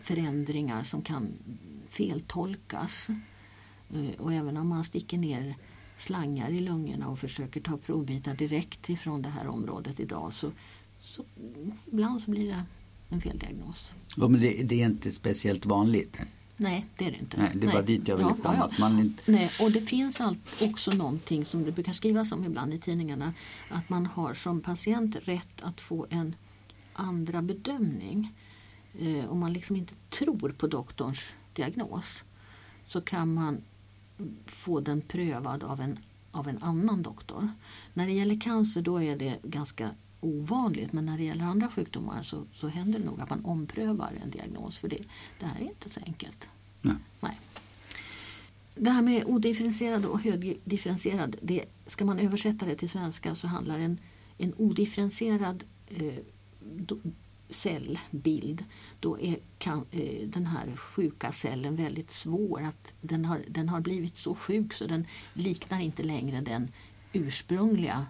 förändringar 0.02 0.84
som 0.84 1.02
kan 1.02 1.34
feltolkas. 1.90 3.08
Eh, 3.94 4.20
och 4.20 4.34
även 4.34 4.58
om 4.58 4.68
man 4.68 4.84
sticker 4.84 5.18
ner 5.18 5.56
slangar 6.00 6.50
i 6.50 6.60
lungorna 6.60 7.08
och 7.08 7.20
försöker 7.20 7.62
ta 7.62 7.78
provbitar 7.78 8.36
direkt 8.36 8.90
ifrån 8.90 9.22
det 9.22 9.30
här 9.30 9.48
området 9.48 10.00
idag 10.00 10.34
så, 10.34 10.52
så 11.02 11.26
ibland 11.86 12.22
så 12.22 12.32
blir 12.32 12.48
det 12.48 12.64
en 13.10 13.22
feldiagnos. 13.22 13.88
Ja, 14.16 14.28
men 14.28 14.42
det, 14.42 14.64
det 14.64 14.82
är 14.82 14.86
inte 14.86 15.12
speciellt 15.12 15.66
vanligt? 15.66 16.22
Nej, 16.62 16.86
det 16.98 17.06
är 17.06 17.12
det 17.12 17.18
inte. 17.18 17.38
Nej, 17.38 17.52
det 17.54 17.68
var 17.68 17.74
Nej. 17.74 17.84
dit 17.84 18.08
jag 18.08 18.18
ville 18.18 18.30
ja, 18.30 18.36
komma. 18.44 18.70
Ja. 18.72 18.90
Man. 18.90 19.18
Nej, 19.26 19.52
och 19.62 19.72
det 19.72 19.82
finns 19.82 20.22
allt, 20.22 20.62
också 20.62 20.92
någonting 20.92 21.46
som 21.46 21.64
det 21.64 21.72
brukar 21.72 21.94
skrivas 21.94 22.32
om 22.32 22.46
ibland 22.46 22.74
i 22.74 22.80
tidningarna. 22.80 23.34
Att 23.70 23.90
man 23.90 24.06
har 24.06 24.34
som 24.34 24.62
patient 24.62 25.16
rätt 25.16 25.62
att 25.62 25.82
få 25.82 26.08
en 26.10 26.36
andra 26.94 27.42
bedömning. 27.42 28.34
Eh, 29.00 29.32
om 29.32 29.40
man 29.40 29.54
liksom 29.54 29.76
inte 29.76 29.94
tror 30.10 30.50
på 30.58 30.68
doktorns 30.68 31.34
diagnos 31.54 32.06
så 32.88 33.02
kan 33.02 33.34
man 33.34 33.62
få 34.46 34.80
den 34.80 35.02
prövad 35.02 35.64
av 35.64 35.82
en, 35.82 36.00
av 36.32 36.48
en 36.48 36.64
annan 36.64 37.02
doktor. 37.02 37.50
När 37.94 38.06
det 38.06 38.14
gäller 38.14 38.40
cancer 38.40 38.82
då 38.82 39.02
är 39.02 39.18
det 39.18 39.40
ganska 39.44 39.90
ovanligt 40.22 40.94
men 40.94 41.06
när 41.06 41.18
det 41.18 41.24
gäller 41.24 41.46
andra 41.46 41.68
sjukdomar 41.68 42.24
så, 42.24 42.46
så 42.54 42.68
händer 42.68 43.00
det 43.00 43.06
nog 43.06 43.22
att 43.22 43.30
man 43.30 43.46
omprövar 43.46 44.14
en 44.24 44.32
diagnos 44.32 44.78
för 44.78 44.88
det, 44.88 45.00
det 45.40 45.46
här 45.46 45.62
är 45.62 45.66
inte 45.66 45.90
så 45.90 46.00
enkelt. 46.06 46.48
Nej. 46.82 46.96
Nej. 47.20 47.40
Det 48.76 48.90
här 48.90 49.02
med 49.02 49.26
odifferentierad 49.26 50.06
och 50.06 50.22
högdifferentierad, 50.22 51.36
det, 51.42 51.66
ska 51.88 52.06
man 52.06 52.20
översätta 52.20 52.66
det 52.66 52.76
till 52.76 52.90
svenska 52.90 53.36
så 53.36 53.48
handlar 53.48 53.80
en, 53.80 53.98
en 54.38 54.54
odifferentierad 54.58 55.64
eh, 55.90 56.14
do, 56.60 56.98
cellbild, 57.50 58.66
då 59.00 59.20
är 59.20 59.38
kan, 59.58 59.86
eh, 59.92 60.28
den 60.28 60.46
här 60.46 60.76
sjuka 60.76 61.32
cellen 61.32 61.76
väldigt 61.76 62.12
svår. 62.12 62.62
att 62.62 62.94
den 63.02 63.26
har, 63.26 63.42
den 63.48 63.70
har 63.70 63.80
blivit 63.80 64.18
så 64.18 64.36
sjuk 64.36 64.74
så 64.74 64.88
den 64.88 65.08
liknar 65.34 65.80
inte 65.80 66.04
längre 66.04 66.42
den 66.42 66.68
ursprungliga 67.14 68.06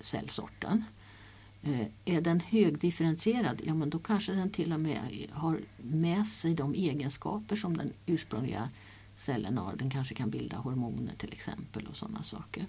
cellsorten. 0.00 0.84
Eh, 1.62 1.86
är 2.04 2.20
den 2.20 2.40
högdifferentierad, 2.40 3.60
ja 3.64 3.74
men 3.74 3.90
då 3.90 3.98
kanske 3.98 4.32
den 4.32 4.50
till 4.50 4.72
och 4.72 4.80
med 4.80 5.26
har 5.32 5.60
med 5.76 6.26
sig 6.26 6.54
de 6.54 6.74
egenskaper 6.74 7.56
som 7.56 7.76
den 7.76 7.92
ursprungliga 8.06 8.70
cellen 9.16 9.58
har. 9.58 9.76
Den 9.76 9.90
kanske 9.90 10.14
kan 10.14 10.30
bilda 10.30 10.56
hormoner 10.56 11.14
till 11.18 11.32
exempel 11.32 11.86
och 11.86 11.96
sådana 11.96 12.22
saker. 12.22 12.66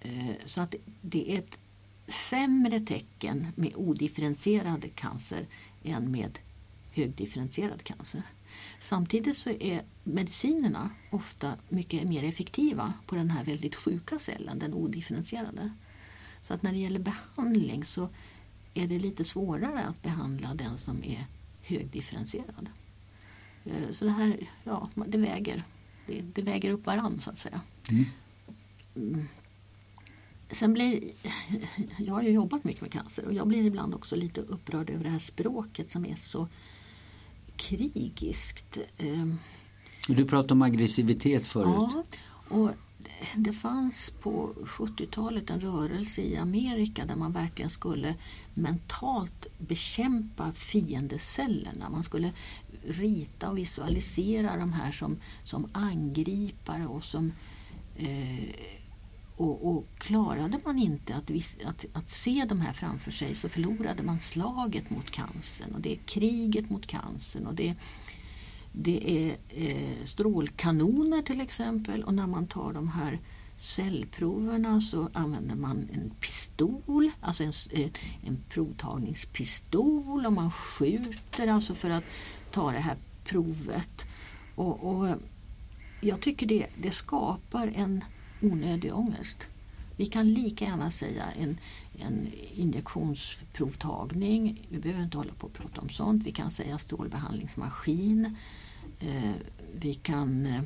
Eh, 0.00 0.34
så 0.44 0.60
att 0.60 0.74
det 1.00 1.34
är 1.34 1.38
ett 1.38 1.58
sämre 2.08 2.80
tecken 2.80 3.46
med 3.54 3.72
odifferentierad 3.76 4.94
cancer 4.94 5.46
än 5.84 6.10
med 6.10 6.38
högdifferentierad 6.90 7.82
cancer. 7.82 8.22
Samtidigt 8.80 9.38
så 9.38 9.50
är 9.50 9.82
medicinerna 10.04 10.90
ofta 11.10 11.56
mycket 11.68 12.08
mer 12.08 12.24
effektiva 12.24 12.92
på 13.06 13.14
den 13.14 13.30
här 13.30 13.44
väldigt 13.44 13.74
sjuka 13.74 14.18
cellen, 14.18 14.58
den 14.58 14.74
odifferentierade. 14.74 15.70
Så 16.42 16.54
att 16.54 16.62
när 16.62 16.72
det 16.72 16.78
gäller 16.78 16.98
behandling 16.98 17.84
så 17.84 18.08
är 18.74 18.86
det 18.86 18.98
lite 18.98 19.24
svårare 19.24 19.84
att 19.84 20.02
behandla 20.02 20.54
den 20.54 20.78
som 20.78 21.04
är 21.04 21.26
högdifferentierad. 21.62 22.68
Eh, 23.64 23.90
så 23.90 24.04
det 24.04 24.10
här, 24.10 24.50
ja, 24.64 24.88
det 25.06 25.18
väger, 25.18 25.64
det, 26.06 26.20
det 26.20 26.42
väger 26.42 26.70
upp 26.70 26.86
varann 26.86 27.20
så 27.20 27.30
att 27.30 27.38
säga. 27.38 27.60
Mm. 27.88 28.04
mm. 28.96 29.28
Sen 30.50 30.72
blir, 30.72 31.10
jag 31.98 32.14
har 32.14 32.22
ju 32.22 32.30
jobbat 32.30 32.64
mycket 32.64 32.82
med 32.82 32.92
cancer 32.92 33.24
och 33.24 33.32
jag 33.32 33.48
blir 33.48 33.64
ibland 33.64 33.94
också 33.94 34.16
lite 34.16 34.40
upprörd 34.40 34.90
över 34.90 35.04
det 35.04 35.10
här 35.10 35.18
språket 35.18 35.90
som 35.90 36.06
är 36.06 36.16
så 36.16 36.48
krigiskt. 37.56 38.78
Ehm. 38.98 39.38
Du 40.08 40.24
pratade 40.24 40.52
om 40.52 40.62
aggressivitet 40.62 41.46
förut. 41.46 41.66
Ja, 41.66 42.04
och 42.48 42.70
det 43.36 43.52
fanns 43.52 44.10
på 44.10 44.54
70-talet 44.64 45.50
en 45.50 45.60
rörelse 45.60 46.22
i 46.22 46.36
Amerika 46.36 47.04
där 47.04 47.16
man 47.16 47.32
verkligen 47.32 47.70
skulle 47.70 48.14
mentalt 48.54 49.46
bekämpa 49.58 50.52
fiendecellerna. 50.52 51.90
Man 51.90 52.04
skulle 52.04 52.32
rita 52.84 53.50
och 53.50 53.58
visualisera 53.58 54.56
de 54.56 54.72
här 54.72 54.92
som, 54.92 55.16
som 55.44 55.68
angripare 55.72 56.86
och 56.86 57.04
som 57.04 57.32
eh, 57.96 58.54
och, 59.36 59.68
och, 59.70 59.84
klarade 59.98 60.60
man 60.64 60.78
inte 60.78 61.14
att, 61.14 61.30
att, 61.64 61.84
att, 61.92 62.10
se 62.10 62.44
de 62.48 62.60
här 62.60 62.72
framför 62.72 63.10
sig 63.10 63.34
så 63.34 63.48
förlorade 63.48 64.02
man 64.02 64.20
slaget 64.20 64.90
mot 64.90 65.10
cancern 65.10 65.74
och 65.74 65.80
det 65.80 65.92
är 65.92 65.96
kriget 65.96 66.70
mot 66.70 66.86
cancern 66.86 67.46
och 67.46 67.54
det, 67.54 67.74
det 68.72 69.10
är 69.10 69.36
eh, 69.48 70.04
strålkanoner 70.04 71.22
till 71.22 71.40
exempel 71.40 72.04
och 72.04 72.14
när 72.14 72.26
man 72.26 72.46
tar 72.46 72.72
de 72.72 72.88
här 72.88 73.18
cellproverna 73.58 74.80
så 74.80 75.08
använder 75.12 75.54
man 75.54 75.88
en 75.92 76.10
pistol, 76.20 77.10
alltså 77.20 77.44
en, 77.44 77.52
eh, 77.70 77.90
en 78.24 78.38
provtagningspistol 78.48 80.26
och 80.26 80.32
man 80.32 80.50
skjuter 80.50 81.46
alltså 81.46 81.74
för 81.74 81.90
att 81.90 82.04
ta 82.50 82.72
det 82.72 82.78
här 82.78 82.96
provet. 83.24 84.06
Och, 84.54 84.84
och 84.84 85.16
jag 86.00 86.20
tycker 86.20 86.46
det, 86.46 86.66
det 86.76 86.90
skapar 86.90 87.72
en 87.76 88.04
onödig 88.40 88.94
ångest. 88.94 89.46
Vi 89.96 90.06
kan 90.06 90.32
lika 90.32 90.64
gärna 90.64 90.90
säga 90.90 91.24
en, 91.38 91.58
en 91.98 92.28
injektionsprovtagning. 92.54 94.66
Vi 94.68 94.78
behöver 94.78 95.04
inte 95.04 95.16
hålla 95.16 95.32
på 95.32 95.46
och 95.46 95.52
prata 95.52 95.80
om 95.80 95.88
sånt. 95.88 96.26
Vi 96.26 96.32
kan 96.32 96.50
säga 96.50 96.78
strålbehandlingsmaskin. 96.78 98.36
Eh, 99.00 99.32
vi 99.74 99.94
kan 99.94 100.46
eh, 100.46 100.62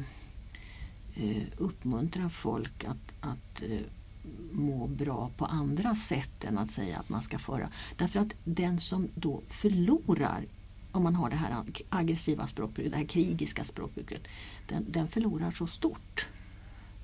eh, 1.15 1.43
uppmuntra 1.57 2.31
folk 2.31 2.85
att, 2.85 3.13
att 3.21 3.63
eh, 3.63 3.81
må 4.53 4.87
bra 4.87 5.31
på 5.37 5.45
andra 5.45 5.95
sätt 5.95 6.45
än 6.45 6.59
att 6.59 6.71
säga 6.71 6.99
att 6.99 7.09
man 7.09 7.23
ska 7.23 7.39
föra. 7.39 7.69
Därför 7.97 8.21
att 8.21 8.33
den 8.45 8.81
som 8.81 9.09
då 9.15 9.43
förlorar 9.49 10.45
om 10.93 11.03
man 11.03 11.15
har 11.15 11.31
det 11.31 11.37
här 11.37 11.65
aggressiva 11.89 12.47
språkbruket, 12.47 12.93
det 12.93 12.99
här 12.99 13.05
krigiska 13.05 13.65
språkbruket, 13.65 14.23
den, 14.69 14.87
den 14.89 15.09
förlorar 15.09 15.51
så 15.51 15.67
stort. 15.67 16.29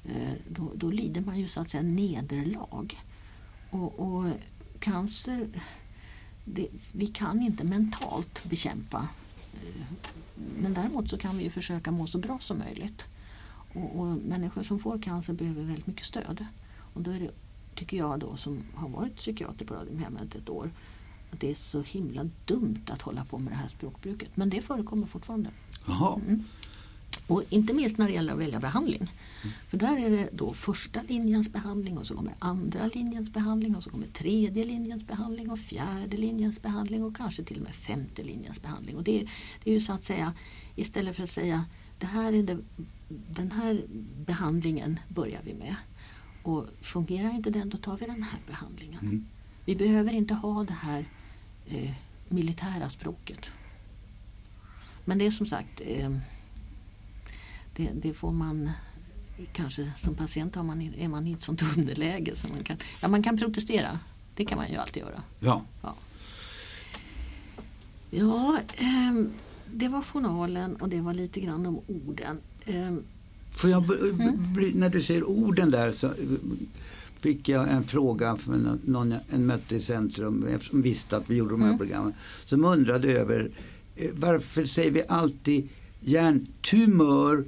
Eh, 0.05 0.33
då, 0.49 0.73
då, 0.75 0.91
lider 0.91 1.21
man 1.21 1.39
ju 1.39 1.49
så 1.49 1.61
att 1.61 1.71
säga 1.71 1.83
nederlag. 1.83 2.99
Och, 3.71 4.01
och 4.01 4.25
cancer, 4.79 5.49
det, 6.45 6.69
vi 6.93 7.07
kan 7.07 7.43
inte 7.43 7.65
mentalt 7.65 8.45
bekämpa. 8.45 9.09
Eh, 9.55 9.85
men 10.59 10.75
däremot 10.75 11.11
så 11.11 11.19
kan 11.19 11.39
vi 11.39 11.45
ju 11.45 11.51
försöka 11.51 11.91
må 11.91 12.07
så 12.07 12.19
bra 12.19 12.39
som 12.39 12.59
möjligt. 12.59 13.05
Och, 13.75 14.01
och 14.01 14.07
människor 14.07 14.63
som 14.63 14.79
får 14.79 14.99
cancer 14.99 15.33
behöver 15.33 15.63
väldigt 15.63 15.87
mycket 15.87 16.07
stöd. 16.07 16.47
Och 16.95 17.03
då 17.03 17.11
är 17.11 17.21
det, 17.21 17.31
tycker 17.75 17.97
jag 17.97 18.21
då 18.21 18.37
som 18.37 18.63
har 18.75 18.89
varit 18.89 19.17
psykiater 19.17 19.65
på 19.65 19.75
Radiumhemmet 19.75 20.35
ett 20.35 20.49
år, 20.49 20.71
att 21.31 21.41
det 21.41 21.51
är 21.51 21.55
så 21.55 21.83
himla 21.83 22.31
dumt 22.45 22.85
att 22.87 23.03
hålla 23.03 23.25
på 23.25 23.39
med 23.39 23.53
det 23.53 23.57
här 23.57 23.69
språkbruket. 23.69 24.29
Men 24.35 24.51
det 24.51 24.63
förekommer 24.63 25.07
fortfarande. 25.07 25.51
Jaha. 25.87 26.21
Mm. 26.27 26.45
Och 27.31 27.43
inte 27.49 27.73
minst 27.73 27.99
när 27.99 28.07
det 28.07 28.13
gäller 28.13 28.33
att 28.33 28.39
välja 28.39 28.61
behandling. 28.61 29.01
Mm. 29.01 29.55
För 29.69 29.79
där 29.79 29.97
är 29.97 30.11
det 30.11 30.29
då 30.33 30.55
första 30.55 31.03
linjens 31.03 31.53
behandling 31.53 31.99
och 31.99 32.07
så 32.07 32.15
kommer 32.15 32.35
andra 32.39 32.87
linjens 32.87 33.33
behandling 33.33 33.77
och 33.77 33.83
så 33.83 33.91
kommer 33.91 34.07
tredje 34.07 34.65
linjens 34.65 35.07
behandling 35.07 35.51
och 35.51 35.59
fjärde 35.59 36.17
linjens 36.17 36.63
behandling 36.63 37.05
och 37.05 37.17
kanske 37.17 37.43
till 37.43 37.57
och 37.57 37.63
med 37.63 37.75
femte 37.75 38.23
linjens 38.23 38.63
behandling. 38.63 38.97
Och 38.97 39.05
det, 39.05 39.29
det 39.65 39.71
är 39.71 39.75
ju 39.75 39.81
så 39.81 39.93
att 39.93 40.05
säga 40.05 40.33
istället 40.77 41.17
för 41.17 41.25
att 41.25 41.31
säga 41.31 41.65
det 41.99 42.07
här 42.07 42.33
är 42.33 42.43
det, 42.43 42.59
den 43.09 43.53
här 43.53 43.85
behandlingen 44.27 45.01
börjar 45.09 45.41
vi 45.45 45.55
med. 45.55 45.77
Och 46.43 46.67
fungerar 46.81 47.35
inte 47.35 47.51
den 47.51 47.69
då 47.69 47.77
tar 47.77 47.97
vi 47.97 48.07
den 48.07 48.23
här 48.23 48.41
behandlingen. 48.47 49.01
Mm. 49.01 49.27
Vi 49.65 49.77
behöver 49.77 50.13
inte 50.13 50.35
ha 50.35 50.65
det 50.65 50.73
här 50.73 51.05
eh, 51.67 51.91
militära 52.29 52.89
språket. 52.89 53.41
Men 55.05 55.19
det 55.19 55.27
är 55.27 55.31
som 55.31 55.47
sagt 55.47 55.81
eh, 55.85 56.11
det, 57.81 57.91
det, 58.09 58.15
får 58.15 58.33
man 58.33 58.71
kanske 59.53 59.93
som 59.97 60.15
patient 60.15 60.55
har 60.55 60.63
man, 60.63 60.83
är 60.83 61.09
man 61.09 61.27
i 61.27 61.33
ett 61.33 61.43
sånt 61.43 61.63
underläge 61.77 62.37
så 62.37 62.49
man 62.49 62.65
kan, 62.65 62.77
ja, 63.01 63.09
man 63.09 63.23
kan 63.23 63.39
protestera. 63.39 63.99
Det 64.35 64.45
kan 64.45 64.59
man 64.59 64.71
ju 64.71 64.77
alltid 64.77 65.03
göra. 65.03 65.23
Ja. 65.41 65.63
Ja, 65.83 65.95
ja 68.11 68.61
eh, 68.77 69.25
det 69.67 69.89
var 69.89 70.03
journalen 70.03 70.77
och 70.77 70.89
det 70.89 71.01
var 71.01 71.15
lite 71.15 71.41
grann 71.41 71.67
om 71.67 71.81
orden. 71.87 72.39
Eh, 72.65 72.95
Får 73.51 73.71
jag, 73.71 73.85
mm. 73.85 74.73
när 74.75 74.89
du 74.89 75.03
säger 75.03 75.25
orden 75.25 75.71
där 75.71 75.93
så 75.93 76.11
fick 77.21 77.49
jag 77.49 77.71
en 77.71 77.85
fråga 77.85 78.37
från 78.37 78.81
någon 78.85 79.15
jag 79.31 79.41
mötte 79.41 79.77
i 79.77 79.81
centrum 79.81 80.47
som 80.61 80.83
visste 80.83 81.17
att 81.17 81.31
vi 81.31 81.37
gjorde 81.37 81.51
de 81.51 81.61
här 81.61 81.69
mm. 81.69 81.79
programmen. 81.79 82.15
Som 82.45 82.65
undrade 82.65 83.13
över 83.13 83.51
eh, 83.97 84.11
varför 84.15 84.65
säger 84.65 84.91
vi 84.91 85.03
alltid 85.09 85.69
hjärntumör 86.01 87.45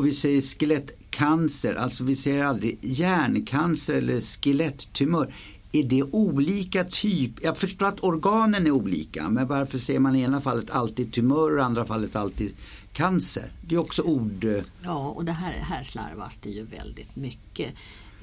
och 0.00 0.06
vi 0.06 0.12
säger 0.12 0.40
skelettcancer, 0.40 1.74
alltså 1.74 2.04
vi 2.04 2.16
säger 2.16 2.44
aldrig 2.44 2.78
hjärncancer 2.80 3.94
eller 3.94 4.20
skeletttumör. 4.20 5.34
Är 5.72 5.84
det 5.84 6.02
olika 6.02 6.84
typ? 6.84 7.42
Jag 7.42 7.58
förstår 7.58 7.86
att 7.86 8.04
organen 8.04 8.66
är 8.66 8.70
olika, 8.70 9.28
men 9.28 9.46
varför 9.46 9.78
säger 9.78 10.00
man 10.00 10.16
i 10.16 10.22
ena 10.22 10.40
fallet 10.40 10.70
alltid 10.70 11.12
tumör 11.12 11.52
och 11.52 11.58
i 11.58 11.60
andra 11.60 11.84
fallet 11.84 12.16
alltid 12.16 12.54
cancer? 12.92 13.52
Det 13.68 13.74
är 13.74 13.78
också 13.78 14.02
ord... 14.02 14.44
Eh. 14.44 14.62
Ja, 14.82 15.08
och 15.08 15.24
det 15.24 15.32
här, 15.32 15.52
här 15.52 15.84
slarvas 15.84 16.38
det 16.42 16.50
ju 16.50 16.64
väldigt 16.64 17.16
mycket. 17.16 17.74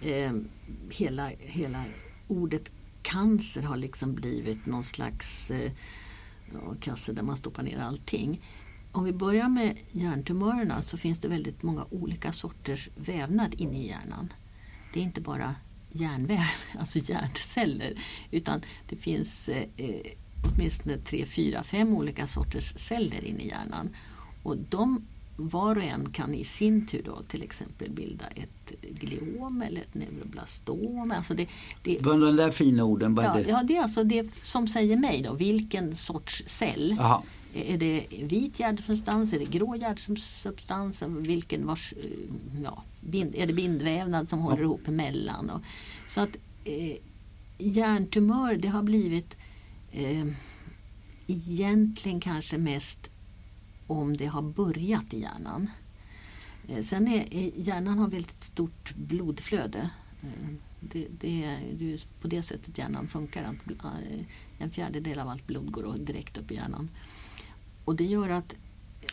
Eh, 0.02 0.32
hela, 0.90 1.32
hela 1.40 1.84
ordet 2.28 2.70
cancer 3.02 3.62
har 3.62 3.78
liksom 3.78 4.14
blivit 4.14 4.66
någon 4.66 4.84
slags 4.84 5.52
eh, 5.52 5.72
kasse 6.82 7.14
där 7.14 7.24
man 7.24 7.38
stoppar 7.38 7.64
ner 7.64 7.80
allting. 7.80 8.42
Om 8.98 9.04
vi 9.04 9.14
börjar 9.14 9.50
med 9.50 9.78
hjärntumörerna 9.92 10.82
så 10.82 10.98
finns 10.98 11.20
det 11.20 11.28
väldigt 11.28 11.64
många 11.64 11.86
olika 11.90 12.34
sorters 12.34 12.90
vävnad 12.96 13.56
inne 13.58 13.78
i 13.78 13.88
hjärnan. 13.88 14.34
Det 14.94 15.00
är 15.00 15.04
inte 15.04 15.22
bara 15.22 15.56
hjärnväv, 15.92 16.40
alltså 16.80 17.00
hjärnceller, 17.00 17.94
utan 18.32 18.62
det 18.90 18.96
finns 18.96 19.50
eh, 19.50 19.64
eh, 19.78 20.12
åtminstone 20.44 20.98
tre, 20.98 21.26
fyra, 21.26 21.64
fem 21.64 21.94
olika 21.94 22.28
sorters 22.28 22.74
celler 22.76 23.26
inne 23.26 23.44
i 23.44 23.48
hjärnan. 23.48 23.90
Och 24.44 24.58
de 24.58 25.06
var 25.36 25.76
och 25.76 25.84
en 25.84 26.12
kan 26.12 26.34
i 26.34 26.44
sin 26.44 26.88
tur 26.88 27.04
då 27.06 27.22
till 27.28 27.44
exempel 27.44 27.92
bilda 27.92 28.28
ett 28.28 28.82
gliom 28.82 29.62
eller 29.62 29.82
ett 29.82 29.96
neuroblastom. 29.96 31.12
Alltså 31.12 31.34
det, 31.34 31.48
det, 31.84 31.98
Vad 32.02 32.22
de 32.22 32.36
där 32.36 32.52
fina 32.52 32.84
orden? 32.84 33.18
Ja, 33.22 33.34
det? 33.34 33.50
ja, 33.50 33.64
det 33.64 33.78
är 33.78 33.82
alltså 33.82 34.04
det 34.04 34.28
som 34.44 34.68
säger 34.68 34.98
mig 34.98 35.22
då, 35.22 35.34
vilken 35.34 35.96
sorts 35.96 36.44
cell. 36.48 36.96
Jaha. 37.00 37.22
Är 37.58 37.78
det 37.78 38.06
vit 38.24 38.60
hjärtsubstans, 38.60 39.34
är 39.34 39.40
det 39.40 39.46
grå 39.46 39.76
hjärtsubstans, 39.76 41.02
vilken 41.02 41.68
vars, 41.68 41.94
eh, 41.94 42.62
ja, 42.64 42.84
bind, 43.02 43.36
är 43.36 43.48
det 43.48 43.54
bindvävnad 43.54 44.30
som 44.30 44.40
håller 44.40 44.64
ihop 44.64 44.88
emellan? 44.88 45.50
Och, 45.50 45.62
så 46.08 46.22
att 46.22 46.38
eh, 46.64 46.98
hjärntumör 47.58 48.56
det 48.56 48.68
har 48.68 48.84
blivit 48.84 49.38
eh, 49.92 50.28
egentligen 51.28 52.20
kanske 52.20 52.58
mest 52.58 53.10
om 53.88 54.18
det 54.18 54.26
har 54.26 54.42
börjat 54.42 55.14
i 55.14 55.22
hjärnan. 55.22 55.70
Eh, 56.68 56.84
sen 56.84 57.08
är, 57.08 57.34
är 57.34 57.52
hjärnan 57.56 58.00
har 58.00 58.08
väldigt 58.08 58.44
stort 58.44 58.96
blodflöde. 58.96 59.90
Eh, 60.22 60.50
det, 60.80 61.08
det, 61.20 61.44
är 61.44 61.60
det 61.74 61.94
är 61.94 62.00
på 62.22 62.28
det 62.28 62.44
sättet 62.44 62.78
hjärnan 62.78 63.08
funkar. 63.08 63.44
Att, 63.44 63.86
eh, 63.86 64.22
en 64.60 64.72
fjärdedel 64.72 65.20
av 65.20 65.30
allt 65.30 65.48
blod 65.48 65.72
går 65.72 65.96
direkt 65.98 66.38
upp 66.38 66.52
i 66.52 66.56
hjärnan. 66.56 66.90
Och 67.88 67.96
det 67.96 68.06
gör 68.06 68.30
att 68.30 68.56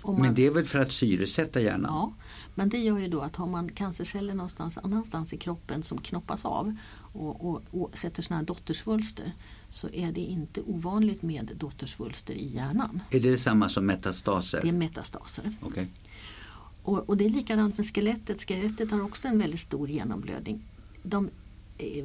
man, 0.05 0.21
Men 0.21 0.35
det 0.35 0.47
är 0.47 0.51
väl 0.51 0.65
för 0.65 0.79
att 0.79 0.93
syresätta 0.93 1.61
hjärnan? 1.61 1.91
Ja, 1.91 2.13
men 2.55 2.69
det 2.69 2.79
gör 2.79 2.99
ju 2.99 3.09
då 3.09 3.21
att 3.21 3.37
har 3.37 3.47
man 3.47 3.69
cancerceller 3.69 4.35
någonstans 4.35 4.79
annanstans 4.79 5.33
i 5.33 5.37
kroppen 5.37 5.83
som 5.83 5.99
knoppas 5.99 6.45
av 6.45 6.77
och, 6.97 7.49
och, 7.49 7.63
och 7.71 7.99
sätter 7.99 8.23
sådana 8.23 8.39
här 8.39 8.47
dottersvulster 8.47 9.33
så 9.71 9.89
är 9.89 10.13
det 10.13 10.21
inte 10.21 10.61
ovanligt 10.61 11.23
med 11.23 11.51
dottersvulster 11.57 12.35
i 12.35 12.49
hjärnan. 12.49 13.03
Är 13.11 13.21
det 13.21 13.31
detsamma 13.31 13.69
som 13.69 13.87
metastaser? 13.87 14.63
Det 14.63 14.69
är 14.69 14.73
metastaser. 14.73 15.53
Okej. 15.61 15.89
Och, 16.83 17.09
och 17.09 17.17
det 17.17 17.25
är 17.25 17.31
likadant 17.31 17.79
med 17.79 17.95
skelettet. 17.95 18.43
Skelettet 18.49 18.91
har 18.91 19.01
också 19.01 19.29
en 19.29 19.39
väldigt 19.39 19.61
stor 19.61 19.91
genomblödning. 19.91 20.63
De, 21.03 21.31
eh, 21.79 22.05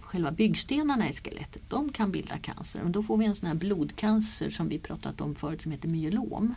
själva 0.00 0.30
byggstenarna 0.30 1.10
i 1.10 1.12
skelettet 1.12 1.62
de 1.68 1.92
kan 1.92 2.12
bilda 2.12 2.38
cancer. 2.38 2.80
Men 2.82 2.92
då 2.92 3.02
får 3.02 3.16
vi 3.16 3.24
en 3.24 3.36
sån 3.36 3.48
här 3.48 3.54
blodcancer 3.54 4.50
som 4.50 4.68
vi 4.68 4.78
pratat 4.78 5.20
om 5.20 5.34
förut 5.34 5.62
som 5.62 5.72
heter 5.72 5.88
myelom. 5.88 6.54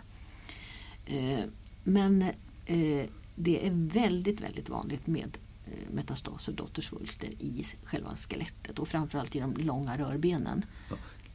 Eh, 1.05 1.39
men 1.83 2.21
eh, 2.65 3.05
det 3.35 3.67
är 3.67 3.71
väldigt, 3.93 4.41
väldigt 4.41 4.69
vanligt 4.69 5.07
med 5.07 5.37
eh, 5.65 5.93
metastaser, 5.93 6.53
dottersvulster 6.53 7.29
i 7.29 7.65
själva 7.83 8.15
skelettet 8.15 8.79
och 8.79 8.87
framförallt 8.87 9.35
i 9.35 9.39
de 9.39 9.53
långa 9.53 9.97
rörbenen. 9.97 10.65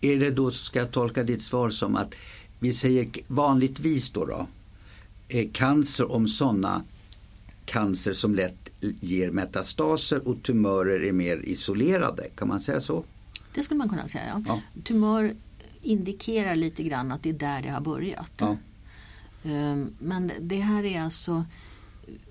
Är 0.00 0.16
det 0.16 0.30
då, 0.30 0.50
ska 0.50 0.78
jag 0.78 0.92
tolka 0.92 1.22
ditt 1.22 1.42
svar 1.42 1.70
som 1.70 1.96
att 1.96 2.14
vi 2.58 2.72
säger 2.72 3.08
vanligtvis 3.26 4.10
då, 4.10 4.24
då 4.24 4.46
cancer 5.52 6.12
om 6.12 6.28
sådana 6.28 6.84
cancer 7.64 8.12
som 8.12 8.34
lätt 8.34 8.65
ger 8.80 9.30
metastaser 9.30 10.28
och 10.28 10.42
tumörer 10.42 11.04
är 11.04 11.12
mer 11.12 11.36
isolerade, 11.44 12.28
kan 12.34 12.48
man 12.48 12.60
säga 12.60 12.80
så? 12.80 13.04
Det 13.54 13.62
skulle 13.62 13.78
man 13.78 13.88
kunna 13.88 14.08
säga. 14.08 14.44
Ja. 14.46 14.60
Tumör 14.84 15.34
indikerar 15.82 16.54
lite 16.54 16.82
grann 16.82 17.12
att 17.12 17.22
det 17.22 17.28
är 17.28 17.32
där 17.32 17.62
det 17.62 17.68
har 17.68 17.80
börjat. 17.80 18.30
Ja. 18.36 18.56
Ehm, 19.44 19.94
Men 19.98 20.32
det 20.40 20.60
här 20.60 20.84
är 20.84 21.00
alltså 21.00 21.44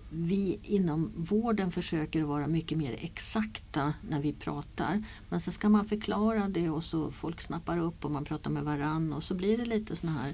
vi 0.09 0.59
inom 0.63 1.11
vården 1.15 1.71
försöker 1.71 2.23
vara 2.23 2.47
mycket 2.47 2.77
mer 2.77 2.97
exakta 3.01 3.93
när 4.09 4.21
vi 4.21 4.33
pratar. 4.33 5.03
Men 5.29 5.41
så 5.41 5.51
ska 5.51 5.69
man 5.69 5.87
förklara 5.87 6.47
det 6.47 6.69
och 6.69 6.83
så 6.83 7.11
folk 7.11 7.41
snappar 7.41 7.77
upp 7.77 8.05
och 8.05 8.11
man 8.11 8.25
pratar 8.25 8.51
med 8.51 8.63
varann 8.63 9.13
och 9.13 9.23
så 9.23 9.33
blir 9.33 9.57
det 9.57 9.65
lite 9.65 9.95
såna 9.95 10.11
här 10.11 10.33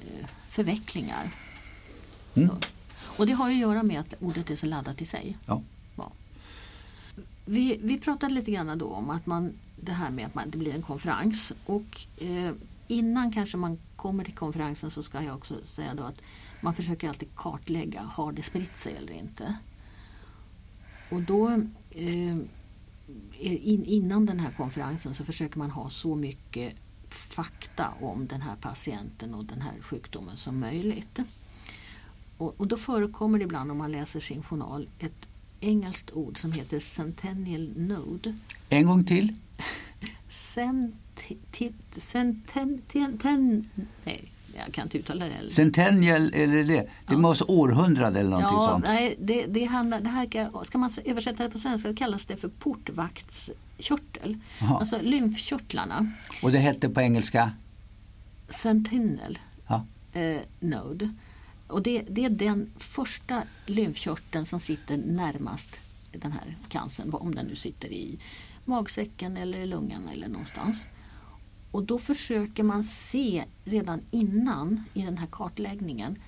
eh, 0.00 0.26
förvecklingar. 0.50 1.30
Mm. 2.34 2.50
Och 3.18 3.26
det 3.26 3.32
har 3.32 3.48
ju 3.48 3.54
att 3.54 3.60
göra 3.60 3.82
med 3.82 4.00
att 4.00 4.14
ordet 4.20 4.50
är 4.50 4.56
så 4.56 4.66
laddat 4.66 5.00
i 5.00 5.04
sig. 5.04 5.36
Ja. 5.46 5.62
Ja. 5.96 6.12
Vi, 7.44 7.80
vi 7.82 7.98
pratade 7.98 8.34
lite 8.34 8.50
grann 8.50 8.78
då 8.78 8.86
om 8.86 9.10
att 9.10 9.26
man, 9.26 9.52
det 9.80 9.92
här 9.92 10.10
med 10.10 10.26
att 10.26 10.34
man, 10.34 10.50
det 10.50 10.58
blir 10.58 10.74
en 10.74 10.82
konferens. 10.82 11.52
Och 11.66 12.06
eh, 12.18 12.52
innan 12.88 13.32
kanske 13.32 13.56
man 13.56 13.78
kommer 13.96 14.24
till 14.24 14.34
konferensen 14.34 14.90
så 14.90 15.02
ska 15.02 15.22
jag 15.22 15.36
också 15.36 15.54
säga 15.66 15.94
då 15.94 16.02
att 16.02 16.20
man 16.60 16.74
försöker 16.74 17.08
alltid 17.08 17.28
kartlägga, 17.34 18.02
har 18.02 18.32
det 18.32 18.42
spritt 18.42 18.78
sig 18.78 18.96
eller 18.96 19.12
inte? 19.12 19.56
Och 21.10 21.22
då 21.22 21.50
eh, 21.90 22.36
in, 23.38 23.84
innan 23.84 24.26
den 24.26 24.40
här 24.40 24.50
konferensen 24.50 25.14
så 25.14 25.24
försöker 25.24 25.58
man 25.58 25.70
ha 25.70 25.90
så 25.90 26.14
mycket 26.14 26.74
fakta 27.10 27.92
om 28.00 28.26
den 28.26 28.40
här 28.40 28.56
patienten 28.56 29.34
och 29.34 29.44
den 29.44 29.60
här 29.60 29.74
sjukdomen 29.80 30.36
som 30.36 30.60
möjligt. 30.60 31.18
Och, 32.38 32.54
och 32.60 32.66
då 32.66 32.76
förekommer 32.76 33.38
det 33.38 33.44
ibland 33.44 33.70
om 33.70 33.78
man 33.78 33.92
läser 33.92 34.20
sin 34.20 34.42
journal 34.42 34.88
ett 34.98 35.26
engelskt 35.60 36.10
ord 36.10 36.38
som 36.40 36.52
heter 36.52 36.80
Centennial 36.80 37.72
Node. 37.76 38.36
En 38.68 38.86
gång 38.86 39.04
till. 39.04 39.32
Centi- 40.30 41.72
centen- 41.96 42.82
ten- 42.92 43.18
ten- 43.18 43.64
nej, 44.04 44.32
jag 44.56 44.74
kan 44.74 44.84
inte 44.84 44.98
uttala 44.98 45.24
det. 45.24 45.30
heller. 45.32 45.50
Centennial, 45.50 46.30
eller 46.34 46.64
det? 46.64 46.88
Det 47.08 47.16
måste 47.16 47.44
århundrade 47.44 48.20
eller 48.20 48.30
någonting 48.30 48.56
Ja, 48.58 48.68
sånt. 48.70 48.84
nej, 48.84 49.16
det, 49.20 49.46
det, 49.46 49.64
handlar, 49.64 50.00
det 50.00 50.08
här 50.08 50.26
ska, 50.26 50.64
ska 50.64 50.78
man 50.78 50.90
översätta 51.04 51.42
det 51.44 51.50
på 51.50 51.58
svenska 51.58 51.94
kallas 51.94 52.26
det 52.26 52.36
för 52.36 52.48
portvaktskörtel. 52.48 54.38
Jaha. 54.60 54.78
Alltså 54.78 54.98
lymfkörtlarna. 55.02 56.12
Och 56.42 56.52
det 56.52 56.58
hette 56.58 56.88
på 56.88 57.00
engelska? 57.00 57.52
Sentinel 58.50 59.38
Ja. 59.68 59.84
eh, 60.12 60.40
node. 60.60 61.14
Och 61.66 61.82
det, 61.82 62.02
det 62.02 62.24
är 62.24 62.30
den 62.30 62.70
första 62.78 63.42
lymfkörteln 63.66 64.46
som 64.46 64.60
sitter 64.60 64.96
närmast 64.96 65.80
den 66.12 66.32
här 66.32 66.56
cancern. 66.68 67.14
Om 67.14 67.34
den 67.34 67.46
nu 67.46 67.56
sitter 67.56 67.88
i 67.88 68.18
magsäcken 68.64 69.36
eller 69.36 69.58
i 69.58 69.66
lungan 69.66 70.08
eller 70.08 70.28
någonstans. 70.28 70.84
Och 71.70 71.82
då 71.82 71.98
försöker 71.98 72.62
man 72.62 72.84
se 72.84 73.44
redan 73.64 74.00
innan 74.10 74.84
i 74.94 75.02
den 75.02 75.18
här 75.18 75.26
kartläggningen 75.26 76.18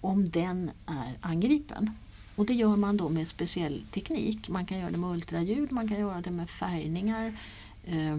om 0.00 0.30
den 0.30 0.70
är 0.86 1.18
angripen. 1.20 1.90
Och 2.36 2.46
det 2.46 2.54
gör 2.54 2.76
man 2.76 2.96
då 2.96 3.08
med 3.08 3.28
speciell 3.28 3.82
teknik. 3.90 4.48
Man 4.48 4.66
kan 4.66 4.78
göra 4.78 4.90
det 4.90 4.96
med 4.96 5.10
ultraljud, 5.10 5.72
man 5.72 5.88
kan 5.88 6.00
göra 6.00 6.20
det 6.20 6.30
med 6.30 6.50
färgningar. 6.50 7.38
Eh, 7.84 8.18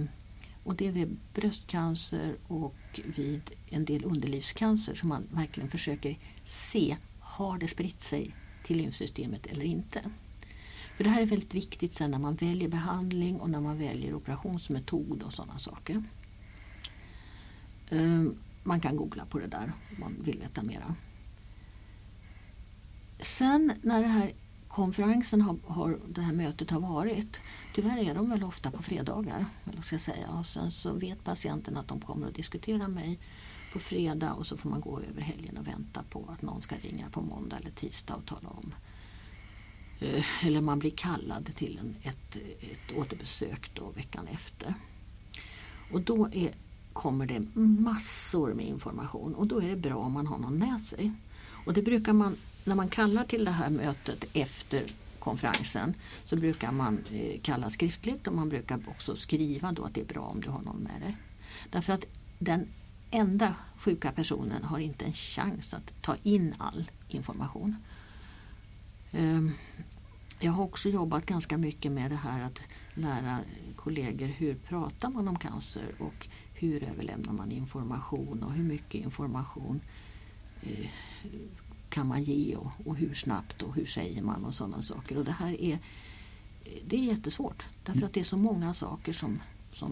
och 0.64 0.76
det 0.76 0.88
är 0.88 0.92
vid 0.92 1.18
bröstcancer 1.34 2.36
och 2.48 3.00
vid 3.16 3.42
en 3.70 3.86
del 3.86 4.06
underlivscancer 4.06 4.96
som 4.96 5.10
man 5.10 5.28
verkligen 5.32 5.70
försöker 5.70 6.18
se, 6.48 6.98
har 7.20 7.58
det 7.58 7.68
spritt 7.68 8.02
sig 8.02 8.36
till 8.66 8.78
lymfsystemet 8.78 9.46
eller 9.46 9.66
inte? 9.66 10.02
För 10.98 11.04
det 11.04 11.10
här 11.10 11.22
är 11.22 11.26
väldigt 11.26 11.54
viktigt 11.54 11.94
sen 11.94 12.12
när 12.12 12.20
man 12.20 12.36
väljer 12.36 12.70
behandling 12.70 13.40
och 13.40 13.50
när 13.50 13.62
man 13.62 13.78
väljer 13.78 14.14
operationsmetod 14.14 15.24
och 15.24 15.34
sådana 15.34 15.60
saker. 15.60 16.04
Ehm, 17.90 18.38
man 18.64 18.80
kan 18.80 18.96
googla 18.96 19.26
på 19.26 19.40
det 19.40 19.48
där 19.48 19.74
om 19.92 20.00
man 20.00 20.16
vill 20.24 20.40
veta 20.40 20.64
mera. 20.64 20.96
Sen 23.20 23.74
när 23.82 24.02
det 24.02 24.08
här 24.08 24.34
konferensen 24.68 25.42
har, 25.42 25.58
har, 25.68 26.00
det 26.08 26.22
här 26.22 26.34
mötet 26.34 26.70
har 26.70 26.80
varit, 26.80 27.42
tyvärr 27.76 27.98
är 27.98 28.16
de 28.16 28.30
väl 28.30 28.44
ofta 28.44 28.72
på 28.72 28.84
fredagar, 28.84 29.46
eller 29.72 29.82
ska 29.82 29.96
jag 29.96 30.02
säga. 30.02 30.30
Och 30.30 30.46
sen 30.46 30.72
så 30.72 30.94
vet 30.94 31.24
patienten 31.24 31.78
att 31.78 31.88
de 31.88 32.02
kommer 32.02 32.28
att 32.28 32.36
diskutera 32.36 32.88
mig 32.88 33.20
på 33.74 33.80
fredag 33.80 34.34
och 34.34 34.48
så 34.48 34.58
får 34.58 34.70
man 34.70 34.82
gå 34.82 35.00
över 35.00 35.22
helgen 35.22 35.58
och 35.58 35.68
vänta 35.68 36.04
på 36.10 36.30
att 36.34 36.42
någon 36.42 36.62
ska 36.62 36.76
ringa 36.76 37.10
på 37.10 37.22
måndag 37.22 37.58
eller 37.58 37.72
tisdag 37.72 38.16
och 38.16 38.26
tala 38.26 38.50
om 38.50 38.74
eh, 40.00 40.46
eller 40.46 40.62
man 40.62 40.80
blir 40.80 40.92
kallad 40.92 41.56
till 41.56 41.80
en, 41.82 41.96
ett, 42.02 42.36
ett 42.60 42.98
återbesök 42.98 43.72
då 43.74 43.90
veckan 43.90 44.28
efter. 44.28 44.74
Och 45.92 46.02
då 46.02 46.30
är, 46.32 46.52
kommer 46.94 47.26
det 47.26 47.56
massor 47.60 48.54
med 48.54 48.66
information 48.66 49.36
och 49.36 49.48
då 49.48 49.62
är 49.62 49.68
det 49.68 49.76
bra 49.76 49.96
om 49.96 50.12
man 50.12 50.28
har 50.28 50.38
någon 50.38 50.58
med 50.58 50.82
sig. 50.82 51.12
Och 51.66 51.74
det 51.74 51.82
brukar 51.82 52.14
man 52.14 52.36
när 52.64 52.76
man 52.76 52.88
kallar 52.90 53.24
till 53.24 53.46
det 53.46 53.52
här 53.52 53.70
mötet 53.70 54.26
efter 54.34 54.84
konferensen 55.20 55.94
så 56.26 56.36
brukar 56.36 56.72
man 56.72 57.04
eh, 57.12 57.40
kalla 57.42 57.70
skriftligt 57.70 58.28
och 58.28 58.36
man 58.36 58.50
brukar 58.50 58.80
också 58.88 59.16
skriva 59.16 59.72
då 59.72 59.84
att 59.84 59.94
det 59.94 60.02
är 60.02 60.06
bra 60.06 60.22
om 60.22 60.42
du 60.42 60.50
har 60.50 60.62
någon 60.62 60.78
med 60.78 61.02
dig. 61.02 61.18
Därför 61.70 61.94
att 61.94 62.06
den 62.40 62.68
enda 63.12 63.56
sjuka 63.78 64.12
personen 64.12 64.64
har 64.64 64.80
inte 64.80 65.06
en 65.06 65.14
chans 65.14 65.74
att 65.74 66.02
ta 66.02 66.16
in 66.24 66.56
all 66.58 66.92
information. 67.08 67.76
Ehm, 69.12 69.52
jag 70.40 70.52
har 70.52 70.64
också 70.64 70.90
jobbat 70.90 71.26
ganska 71.26 71.58
mycket 71.58 71.92
med 71.92 72.12
det 72.12 72.16
här 72.16 72.44
att 72.44 72.60
lära 72.94 73.40
kollegor 73.76 74.28
hur 74.28 74.56
pratar 74.56 75.10
man 75.10 75.28
om 75.28 75.40
cancer 75.40 75.92
och 76.00 76.28
hur 76.54 76.84
överlämnar 76.84 77.34
man 77.34 77.52
information 77.52 78.44
och 78.44 78.52
hur 78.52 78.64
mycket 78.64 79.02
information 79.02 79.82
eh, 80.62 80.90
kan 81.90 82.08
man 82.08 82.24
ge 82.24 82.56
och, 82.56 82.72
och, 82.86 82.96
hur 82.96 83.14
snabbt 83.14 83.62
och 83.62 83.76
hur 83.76 83.86
säger 83.86 84.22
man 84.22 84.46
och 84.46 84.54
sådana 84.54 84.82
saker. 84.82 85.18
Och 85.18 85.26
det 85.26 85.32
här 85.32 85.62
är, 85.62 85.80
det 86.88 86.96
är 86.96 87.04
jättesvårt 87.04 87.64
därför 87.86 88.06
att 88.06 88.14
det 88.14 88.20
är 88.20 88.24
så 88.24 88.38
många 88.38 88.74
saker 88.74 89.14
som, 89.14 89.42
som 89.80 89.92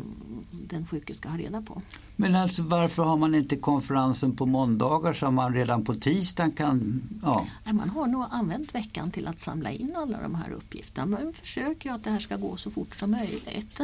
den 0.52 0.86
sjuke 0.88 1.16
ska 1.16 1.30
ha 1.30 1.38
reda 1.38 1.62
på. 1.62 1.82
Men 2.16 2.36
alltså 2.36 2.64
varför 2.64 3.04
har 3.04 3.18
man 3.18 3.36
inte 3.36 3.56
konferensen 3.56 4.36
på 4.36 4.46
måndagar 4.46 5.14
så 5.14 5.32
man 5.32 5.54
redan 5.54 5.84
på 5.84 5.94
tisdagen 5.94 6.52
kan... 6.52 7.02
Ja. 7.24 7.48
Man 7.66 7.90
har 7.90 8.08
nog 8.08 8.26
använt 8.30 8.76
veckan 8.76 9.12
till 9.12 9.28
att 9.28 9.40
samla 9.40 9.72
in 9.72 9.96
alla 9.96 10.22
de 10.22 10.36
här 10.36 10.52
uppgifterna. 10.52 11.06
Man 11.06 11.34
försöker 11.34 11.90
ju 11.90 11.96
att 11.96 12.04
det 12.04 12.10
här 12.10 12.20
ska 12.20 12.36
gå 12.36 12.58
så 12.58 12.72
fort 12.72 12.96
som 12.96 13.12
möjligt. 13.12 13.80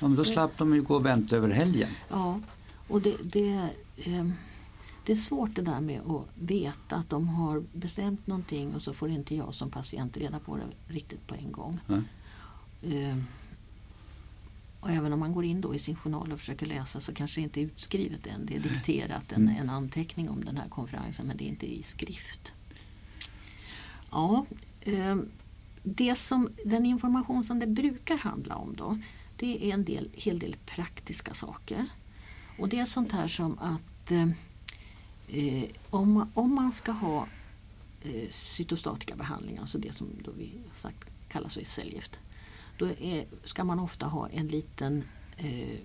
Ja, 0.00 0.08
men 0.08 0.14
då 0.14 0.24
slapp 0.24 0.58
de 0.58 0.74
ju 0.74 0.82
gå 0.82 0.94
och 0.94 1.06
vänta 1.06 1.36
över 1.36 1.50
helgen. 1.50 1.88
Ja, 2.08 2.40
och 2.88 3.00
det, 3.00 3.16
det, 3.22 3.68
eh, 3.96 4.26
det 5.06 5.12
är 5.12 5.16
svårt 5.16 5.54
det 5.54 5.62
där 5.62 5.80
med 5.80 6.00
att 6.00 6.26
veta 6.34 6.96
att 6.96 7.10
de 7.10 7.28
har 7.28 7.62
bestämt 7.72 8.26
någonting 8.26 8.74
och 8.74 8.82
så 8.82 8.92
får 8.92 9.10
inte 9.10 9.34
jag 9.34 9.54
som 9.54 9.70
patient 9.70 10.16
reda 10.16 10.38
på 10.38 10.56
det 10.56 10.94
riktigt 10.94 11.26
på 11.26 11.34
en 11.34 11.52
gång. 11.52 11.78
Mm. 11.88 12.04
Och 14.80 14.90
även 14.90 15.12
om 15.12 15.20
man 15.20 15.32
går 15.32 15.44
in 15.44 15.60
då 15.60 15.74
i 15.74 15.78
sin 15.78 15.96
journal 15.96 16.32
och 16.32 16.38
försöker 16.38 16.66
läsa 16.66 17.00
så 17.00 17.14
kanske 17.14 17.40
det 17.40 17.42
inte 17.42 17.60
är 17.60 17.64
utskrivet 17.64 18.26
än. 18.26 18.46
Det 18.46 18.56
är 18.56 18.60
dikterat 18.60 19.32
en, 19.32 19.48
en 19.48 19.70
anteckning 19.70 20.30
om 20.30 20.44
den 20.44 20.56
här 20.56 20.68
konferensen 20.68 21.26
men 21.26 21.36
det 21.36 21.44
är 21.44 21.48
inte 21.48 21.66
i 21.66 21.82
skrift. 21.82 22.52
Ja, 24.10 24.46
eh, 24.80 25.16
det 25.82 26.18
som, 26.18 26.48
den 26.64 26.86
information 26.86 27.44
som 27.44 27.58
det 27.58 27.66
brukar 27.66 28.16
handla 28.16 28.56
om 28.56 28.76
då 28.76 28.98
det 29.36 29.70
är 29.70 29.74
en 29.74 29.84
del, 29.84 30.08
hel 30.12 30.38
del 30.38 30.56
praktiska 30.66 31.34
saker. 31.34 31.86
Och 32.58 32.68
det 32.68 32.78
är 32.78 32.86
sånt 32.86 33.12
här 33.12 33.28
som 33.28 33.58
att 33.58 34.10
eh, 34.10 34.28
eh 35.28 35.64
om, 35.90 36.12
man, 36.12 36.30
om 36.34 36.54
man 36.54 36.72
ska 36.72 36.92
ha 36.92 37.26
eh, 38.02 38.30
cytostatika 38.30 39.16
behandling, 39.16 39.58
alltså 39.58 39.78
det 39.78 39.96
som 39.96 40.08
då 40.24 40.30
vi 40.38 40.50
sagt 40.76 41.08
kallas 41.28 41.54
för 41.54 41.64
cellgift. 41.64 42.18
Då 42.76 42.86
är, 42.88 43.26
ska 43.44 43.64
man 43.64 43.80
ofta 43.80 44.06
ha 44.06 44.28
en 44.28 44.48
liten 44.48 45.04
eh, 45.36 45.78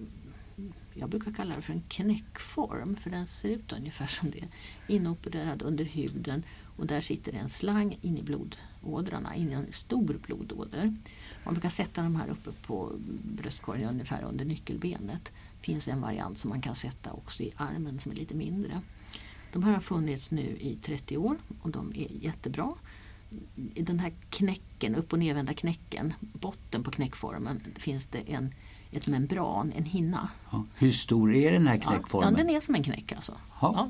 jag 0.94 1.10
brukar 1.10 1.32
kalla 1.32 1.56
det 1.56 1.62
för 1.62 1.74
en 1.74 1.84
knäckform 1.88 2.96
för 2.96 3.10
den 3.10 3.28
ser 3.28 3.50
ut 3.50 3.72
ungefär 3.72 4.08
som 4.08 4.32
det. 4.32 4.48
Inopererad 4.88 5.62
under 5.62 5.86
huden 5.86 6.44
och 6.78 6.88
där 6.88 7.02
sitter 7.02 7.34
en 7.34 7.50
slang 7.50 7.98
in 8.02 8.18
i 8.18 8.24
blodådrarna, 8.24 9.36
in 9.36 9.50
i 9.50 9.54
en 9.54 9.74
stor 9.74 10.20
blodåder. 10.26 10.96
Man 11.46 11.54
brukar 11.54 11.70
sätta 11.70 12.04
de 12.04 12.16
här 12.16 12.30
uppe 12.30 12.52
på 12.52 12.92
bröstkorgen 13.24 13.90
ungefär 13.90 14.24
under 14.24 14.46
nyckelbenet. 14.46 15.24
Det 15.60 15.66
finns 15.66 15.88
en 15.88 16.02
variant 16.02 16.40
som 16.40 16.50
man 16.50 16.62
kan 16.62 16.76
sätta 16.76 17.12
också 17.12 17.44
i 17.44 17.52
armen 17.56 18.00
som 18.00 18.12
är 18.12 18.16
lite 18.16 18.36
mindre. 18.36 18.82
De 19.54 19.64
här 19.64 19.74
har 19.74 19.82
funnits 19.82 20.32
nu 20.32 20.58
i 20.60 20.78
30 20.82 21.18
år 21.18 21.38
och 21.62 21.70
de 21.70 21.96
är 21.96 22.08
jättebra. 22.12 22.74
I 23.74 23.82
den 23.82 24.00
här 24.00 24.14
knäcken, 24.30 24.96
upp 24.96 25.14
och 25.14 25.20
nervända 25.20 25.54
knäcken, 25.54 26.14
botten 26.20 26.84
på 26.84 26.92
knäckformen 26.92 27.62
finns 27.76 28.06
det 28.06 28.20
en, 28.20 28.54
ett 28.92 29.08
membran, 29.08 29.74
en 29.76 29.86
hinna. 29.86 30.30
Ja. 30.52 30.64
Hur 30.76 30.92
stor 30.92 31.34
är 31.36 31.52
den 31.52 31.68
här 31.68 31.78
knäckformen? 31.78 32.34
Ja, 32.34 32.38
den 32.38 32.50
är 32.50 32.62
som 32.62 32.76
en 32.76 32.84
knäck 32.84 33.12
alltså. 33.12 33.38
Ja. 33.62 33.90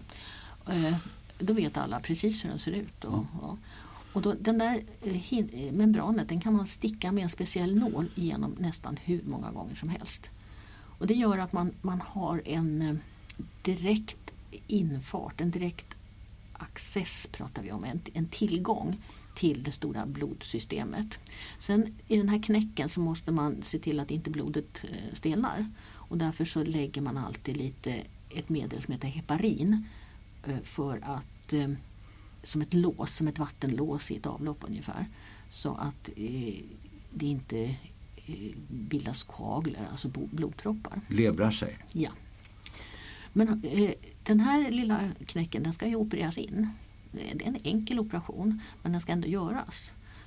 Eh, 0.68 0.96
då 1.40 1.54
vet 1.54 1.78
alla 1.78 2.00
precis 2.00 2.46
hur 2.46 2.50
den 2.50 2.60
ser 2.60 2.72
ut. 2.72 3.06
Och, 3.06 3.26
ja. 3.42 3.58
och 4.14 4.22
då, 4.22 4.34
den 4.34 4.58
där 4.58 4.84
eh, 5.02 5.34
eh, 5.34 5.72
membranet 5.74 6.30
den 6.30 6.42
kan 6.42 6.54
man 6.54 6.68
sticka 6.68 7.12
med 7.12 7.24
en 7.24 7.30
speciell 7.30 7.76
nål 7.76 8.10
igenom 8.16 8.56
nästan 8.60 8.98
hur 9.04 9.22
många 9.24 9.52
gånger 9.52 9.76
som 9.76 9.90
helst. 9.90 10.30
Och 11.00 11.08
det 11.08 11.14
gör 11.14 11.38
att 11.38 11.54
man, 11.54 11.72
man 11.82 12.02
har 12.02 12.42
en 12.46 13.00
direkt 13.62 14.32
infart, 14.68 15.42
en 15.42 15.52
direkt 15.52 15.96
access 16.54 17.28
pratar 17.32 17.64
vi 17.64 17.72
om, 17.72 17.84
en, 17.84 18.02
en 18.14 18.28
tillgång 18.28 18.98
till 19.36 19.64
det 19.64 19.72
stora 19.72 20.06
blodsystemet. 20.06 21.08
Sen 21.60 21.96
i 22.08 22.18
den 22.18 22.30
här 22.30 22.44
knäcken 22.44 22.90
så 22.90 23.02
måste 23.02 23.32
man 23.32 23.64
se 23.64 23.80
till 23.80 24.00
att 24.00 24.12
inte 24.12 24.30
blodet 24.30 24.78
stelnar. 25.14 25.66
Och 25.94 26.18
därför 26.18 26.46
så 26.46 26.64
lägger 26.64 27.02
man 27.02 27.18
alltid 27.18 27.58
lite 27.58 28.04
ett 28.30 28.50
medel 28.50 28.82
som 28.82 28.92
heter 28.92 29.08
heparin 29.08 29.86
för 30.64 31.00
att 31.04 31.26
Eh, 31.54 31.70
som 32.44 32.62
ett 32.62 32.74
lås, 32.74 33.16
som 33.16 33.28
ett 33.28 33.40
vattenlås 33.40 34.12
i 34.12 34.18
ett 34.18 34.26
avlopp 34.26 34.64
ungefär. 34.68 35.06
Så 35.50 35.74
att 35.74 36.10
eh, 36.16 36.64
det 37.14 37.26
inte 37.26 37.60
eh, 38.16 38.56
bildas 38.68 39.24
koagler, 39.24 39.88
alltså 39.92 40.08
blodproppar. 40.08 41.02
Levrar 41.08 41.52
sig? 41.52 41.78
Ja. 41.92 42.10
Men 43.34 43.64
eh, 43.64 43.92
den 44.24 44.40
här 44.40 44.72
lilla 44.72 45.10
knäcken 45.26 45.64
den 45.64 45.74
ska 45.74 45.88
ju 45.88 45.96
opereras 45.96 46.38
in. 46.38 46.70
Det 47.12 47.44
är 47.44 47.48
en 47.48 47.58
enkel 47.64 48.00
operation 48.00 48.62
men 48.84 48.92
den 48.92 49.02
ska 49.02 49.12
ändå 49.12 49.28
göras. 49.28 49.76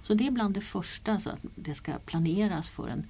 Så 0.02 0.14
det 0.14 0.26
är 0.26 0.30
bland 0.30 0.54
det 0.54 0.60
första 0.60 1.20
så 1.20 1.30
att 1.30 1.40
det 1.54 1.74
ska 1.74 1.92
planeras 1.92 2.68
för 2.68 2.88
en 2.88 3.06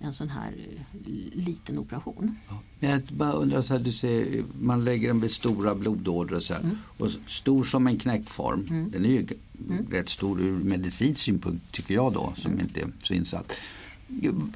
en 0.00 0.14
sån 0.14 0.28
här 0.28 0.52
eh, 0.70 0.98
liten 1.32 1.78
operation. 1.78 2.36
Ja. 2.48 2.60
Jag 2.80 3.02
bara 3.02 3.32
undrar, 3.32 3.62
så 3.62 3.74
här, 3.74 3.80
du 3.80 3.92
ser, 3.92 4.44
man 4.60 4.84
lägger 4.84 5.08
den 5.08 5.20
vid 5.20 5.30
stora 5.30 5.74
blodådror 5.74 6.40
så 6.40 6.54
här, 6.54 6.60
mm. 6.60 6.78
och 6.98 7.10
stor 7.26 7.64
som 7.64 7.86
en 7.86 7.98
knäckform. 7.98 8.66
Mm. 8.70 8.90
Den 8.90 9.04
är 9.04 9.08
ju 9.08 9.26
mm. 9.68 9.86
rätt 9.90 10.08
stor 10.08 10.40
ur 10.40 10.58
medicinsk 10.58 11.20
synpunkt 11.20 11.72
tycker 11.72 11.94
jag 11.94 12.12
då 12.12 12.32
som 12.36 12.52
mm. 12.52 12.64
inte 12.64 12.80
är 12.80 12.88
så 13.02 13.14
insatt. 13.14 13.52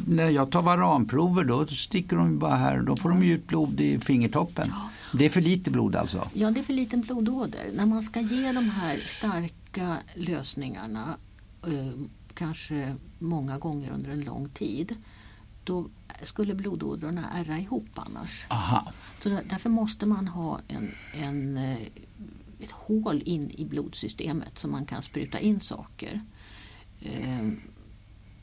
När 0.06 0.30
jag 0.30 0.50
tar 0.50 0.62
varanprover 0.62 1.44
då 1.44 1.66
sticker 1.66 2.16
de 2.16 2.38
bara 2.38 2.54
här 2.54 2.80
då 2.80 2.96
får 2.96 3.08
de 3.08 3.22
ut 3.22 3.46
blod 3.46 3.80
i 3.80 3.98
fingertoppen. 3.98 4.68
Ja. 4.70 4.90
Det 5.12 5.24
är 5.24 5.30
för 5.30 5.40
lite 5.40 5.70
blod 5.70 5.96
alltså? 5.96 6.28
Ja, 6.34 6.50
det 6.50 6.60
är 6.60 6.64
för 6.64 6.72
liten 6.72 7.00
blodåder. 7.00 7.70
När 7.74 7.86
man 7.86 8.02
ska 8.02 8.20
ge 8.20 8.52
de 8.52 8.70
här 8.70 8.96
starka 8.96 9.98
lösningarna 10.14 11.16
eh, 11.66 11.92
kanske 12.34 12.96
många 13.18 13.58
gånger 13.58 13.90
under 13.90 14.10
en 14.10 14.20
lång 14.20 14.48
tid 14.48 14.96
då 15.64 15.86
skulle 16.22 16.54
blodådrorna 16.54 17.30
ärra 17.34 17.58
ihop 17.58 17.88
annars. 17.94 18.46
Aha. 18.48 18.92
Så 19.20 19.28
därför 19.28 19.70
måste 19.70 20.06
man 20.06 20.28
ha 20.28 20.60
en, 20.68 20.90
en, 21.14 21.56
eh, 21.56 21.86
ett 22.60 22.70
hål 22.70 23.22
in 23.24 23.50
i 23.50 23.64
blodsystemet 23.64 24.58
så 24.58 24.68
man 24.68 24.86
kan 24.86 25.02
spruta 25.02 25.38
in 25.40 25.60
saker. 25.60 26.20
Ehm, 27.00 27.60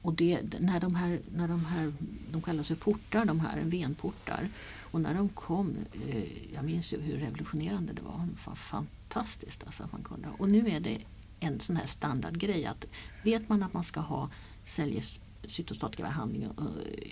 och 0.01 0.13
det, 0.13 0.41
när, 0.60 0.79
de 0.79 0.95
här, 0.95 1.19
när 1.36 1.47
de 1.47 1.65
här, 1.65 1.93
de 2.32 2.41
kallas 2.41 2.67
för 2.67 2.75
portar, 2.75 3.25
de 3.25 3.39
här 3.39 3.62
venportar. 3.62 4.49
Och 4.91 5.02
när 5.02 5.13
de 5.13 5.30
kom, 5.30 5.75
eh, 6.08 6.54
jag 6.54 6.65
minns 6.65 6.93
ju 6.93 7.02
hur 7.02 7.17
revolutionerande 7.17 7.93
det 7.93 8.02
var. 8.02 8.17
Det 8.17 8.47
var 8.47 8.56
fantastiskt 8.56 9.63
alltså 9.63 9.84
att 9.84 9.91
man 9.91 10.04
kunde. 10.04 10.28
Och 10.38 10.49
nu 10.49 10.69
är 10.69 10.80
det 10.80 10.97
en 11.39 11.60
sån 11.60 11.75
här 11.75 11.88
standardgrej 11.88 12.65
att 12.65 12.86
vet 13.23 13.49
man 13.49 13.63
att 13.63 13.73
man 13.73 13.84
ska 13.84 13.99
ha 13.99 14.30
cellgift 14.65 15.21
cytostatika 15.47 16.04
behandling 16.04 16.43
eh, 16.43 16.49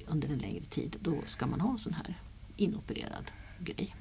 under 0.08 0.30
en 0.30 0.38
längre 0.38 0.64
tid 0.64 0.96
då 1.02 1.22
ska 1.26 1.48
man 1.48 1.62
ha 1.62 1.72
en 1.72 1.78
sån 1.78 1.94
här 1.94 2.18
inopererad 2.58 3.32
grej. 3.60 3.96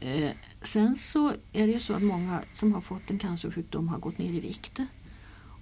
Eh, 0.00 0.30
sen 0.62 0.96
så 0.96 1.28
är 1.52 1.66
det 1.66 1.72
ju 1.72 1.80
så 1.80 1.94
att 1.94 2.02
många 2.02 2.42
som 2.54 2.74
har 2.74 2.80
fått 2.80 3.10
en 3.10 3.18
cancersjukdom 3.18 3.88
har 3.88 3.98
gått 3.98 4.18
ner 4.18 4.30
i 4.30 4.40
vikt. 4.40 4.80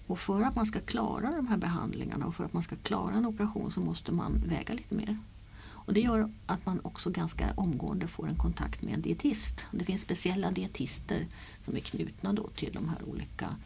Och 0.07 0.19
för 0.19 0.43
att 0.43 0.57
man 0.57 0.67
ska 0.67 0.81
klara 0.81 1.33
de 1.37 1.47
här 1.47 1.57
behandlingarna 1.57 2.27
och 2.27 2.35
för 2.35 2.45
att 2.45 2.53
man 2.53 2.63
ska 2.63 2.77
klara 2.77 3.15
en 3.15 3.27
operation 3.27 3.71
så 3.71 3.81
måste 3.81 4.13
man 4.13 4.43
väga 4.47 4.75
lite 4.75 4.95
mer. 4.95 5.19
Och 5.87 5.95
det 5.95 6.01
gör 6.01 6.31
att 6.47 6.67
man 6.67 6.81
också 6.81 7.11
ganska 7.11 7.53
omgående 7.57 8.09
får 8.09 8.29
en 8.29 8.37
kontakt 8.37 8.83
med 8.83 8.95
en 8.95 9.03
dietist. 9.03 9.67
Det 9.71 9.85
finns 9.85 10.01
speciella 10.01 10.51
dietister 10.51 11.27
som 11.65 11.77
är 11.77 11.81
knutna 11.81 12.33
då 12.33 12.49
till 12.49 12.73
de 12.73 12.89
här 12.89 13.09
olika 13.09 13.57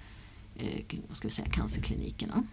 eh, 0.56 0.98
vad 1.08 1.16
ska 1.16 1.28
vi 1.28 1.34
säga, 1.34 1.48
cancerklinikerna. 1.48 2.44